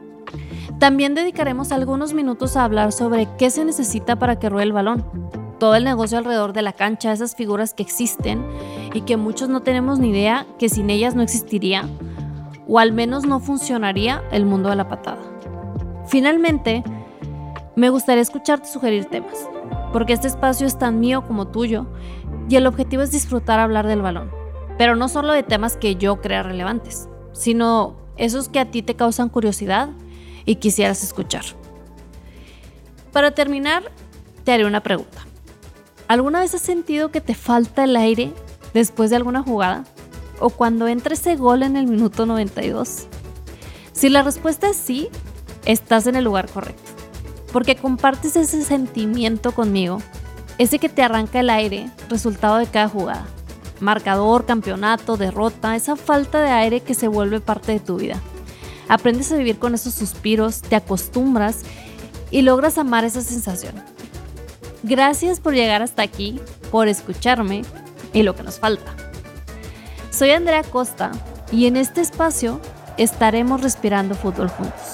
También 0.83 1.15
dedicaremos 1.15 1.71
algunos 1.71 2.13
minutos 2.13 2.57
a 2.57 2.65
hablar 2.65 2.91
sobre 2.91 3.29
qué 3.39 3.51
se 3.51 3.65
necesita 3.65 4.17
para 4.17 4.41
que 4.41 4.49
ruede 4.49 4.65
el 4.65 4.73
balón, 4.73 5.05
todo 5.61 5.77
el 5.77 5.85
negocio 5.85 6.19
alrededor 6.19 6.53
de 6.53 6.63
la 6.63 6.73
cancha, 6.73 7.13
esas 7.13 7.37
figuras 7.37 7.73
que 7.73 7.85
existen 7.85 8.45
y 8.93 9.03
que 9.03 9.17
muchos 9.17 9.49
no 9.49 9.61
tenemos 9.61 10.01
ni 10.01 10.11
idea 10.11 10.45
que 10.59 10.69
sin 10.69 10.91
ellas 10.91 11.15
no 11.15 11.23
existiría, 11.23 11.89
o 12.67 12.81
al 12.81 12.91
menos 12.91 13.25
no 13.25 13.39
funcionaría 13.39 14.25
el 14.33 14.45
mundo 14.45 14.71
de 14.71 14.75
la 14.75 14.89
patada. 14.89 15.21
Finalmente, 16.09 16.83
me 17.77 17.89
gustaría 17.89 18.23
escucharte 18.23 18.67
sugerir 18.67 19.05
temas, 19.05 19.49
porque 19.93 20.15
este 20.15 20.27
espacio 20.27 20.67
es 20.67 20.81
tan 20.81 20.99
mío 20.99 21.25
como 21.29 21.47
tuyo 21.47 21.87
y 22.49 22.57
el 22.57 22.67
objetivo 22.67 23.05
es 23.05 23.13
disfrutar 23.13 23.61
hablar 23.61 23.87
del 23.87 24.03
balón, 24.03 24.33
pero 24.79 24.97
no 24.97 25.07
solo 25.07 25.33
de 25.33 25.45
temas 25.45 25.77
que 25.77 25.95
yo 25.95 26.21
crea 26.21 26.43
relevantes, 26.43 27.09
sino 27.31 27.95
esos 28.17 28.49
que 28.49 28.59
a 28.59 28.73
ti 28.73 28.83
te 28.83 28.97
causan 28.97 29.29
curiosidad 29.29 29.91
y 30.45 30.57
quisieras 30.57 31.03
escuchar. 31.03 31.45
Para 33.13 33.33
terminar, 33.33 33.93
te 34.45 34.53
haré 34.53 34.65
una 34.65 34.83
pregunta. 34.83 35.27
¿Alguna 36.09 36.41
vez 36.41 36.55
has 36.55 36.63
sentido 36.63 37.11
que 37.11 37.21
te 37.21 37.35
falta 37.35 37.85
el 37.85 37.97
aire 37.97 38.33
después 38.75 39.11
de 39.11 39.17
alguna 39.17 39.43
jugada? 39.43 39.85
¿O 40.41 40.51
cuando 40.51 40.89
entra 40.89 41.15
ese 41.15 41.37
gol 41.37 41.63
en 41.63 41.77
el 41.77 41.87
minuto 41.87 42.27
92? 42.27 43.07
Si 43.93 44.09
la 44.09 44.23
respuesta 44.23 44.69
es 44.69 44.77
sí, 44.77 45.09
estás 45.65 46.07
en 46.07 46.17
el 46.17 46.25
lugar 46.25 46.49
correcto. 46.49 46.91
Porque 47.53 47.77
compartes 47.77 48.35
ese 48.37 48.63
sentimiento 48.63 49.53
conmigo, 49.53 49.99
ese 50.59 50.79
que 50.79 50.89
te 50.89 51.03
arranca 51.03 51.41
el 51.41 51.51
aire, 51.51 51.91
resultado 52.09 52.57
de 52.57 52.67
cada 52.67 52.89
jugada. 52.89 53.27
Marcador, 53.81 54.47
campeonato, 54.47 55.17
derrota, 55.17 55.77
esa 55.77 55.97
falta 55.97 56.43
de 56.43 56.51
aire 56.51 56.81
que 56.81 56.95
se 56.95 57.09
vuelve 57.09 57.41
parte 57.41 57.73
de 57.73 57.81
tu 57.81 57.97
vida. 57.97 58.21
Aprendes 58.93 59.33
a 59.33 59.37
vivir 59.37 59.59
con 59.59 59.75
esos 59.75 59.95
suspiros, 59.95 60.61
te 60.61 60.77
acostumbras 60.77 61.61
y 62.31 62.43
logras 62.43 62.77
amar 62.77 63.07
esa 63.07 63.23
sensación. 63.23 63.75
Gracias 64.83 65.41
por 65.41 65.55
llegar 65.55 65.81
hasta 65.81 66.03
aquí, 66.03 66.39
por 66.71 66.89
escucharme 66.89 67.63
y 68.13 68.23
lo 68.23 68.37
que 68.37 68.43
nos 68.43 68.59
falta. 68.59 68.95
Soy 70.11 70.33
Andrea 70.33 70.63
Costa 70.63 71.11
y 71.51 71.65
en 71.65 71.79
este 71.79 72.03
espacio 72.03 72.61
estaremos 72.99 73.63
respirando 73.63 74.15
fútbol 74.15 74.51
juntos. 74.51 74.92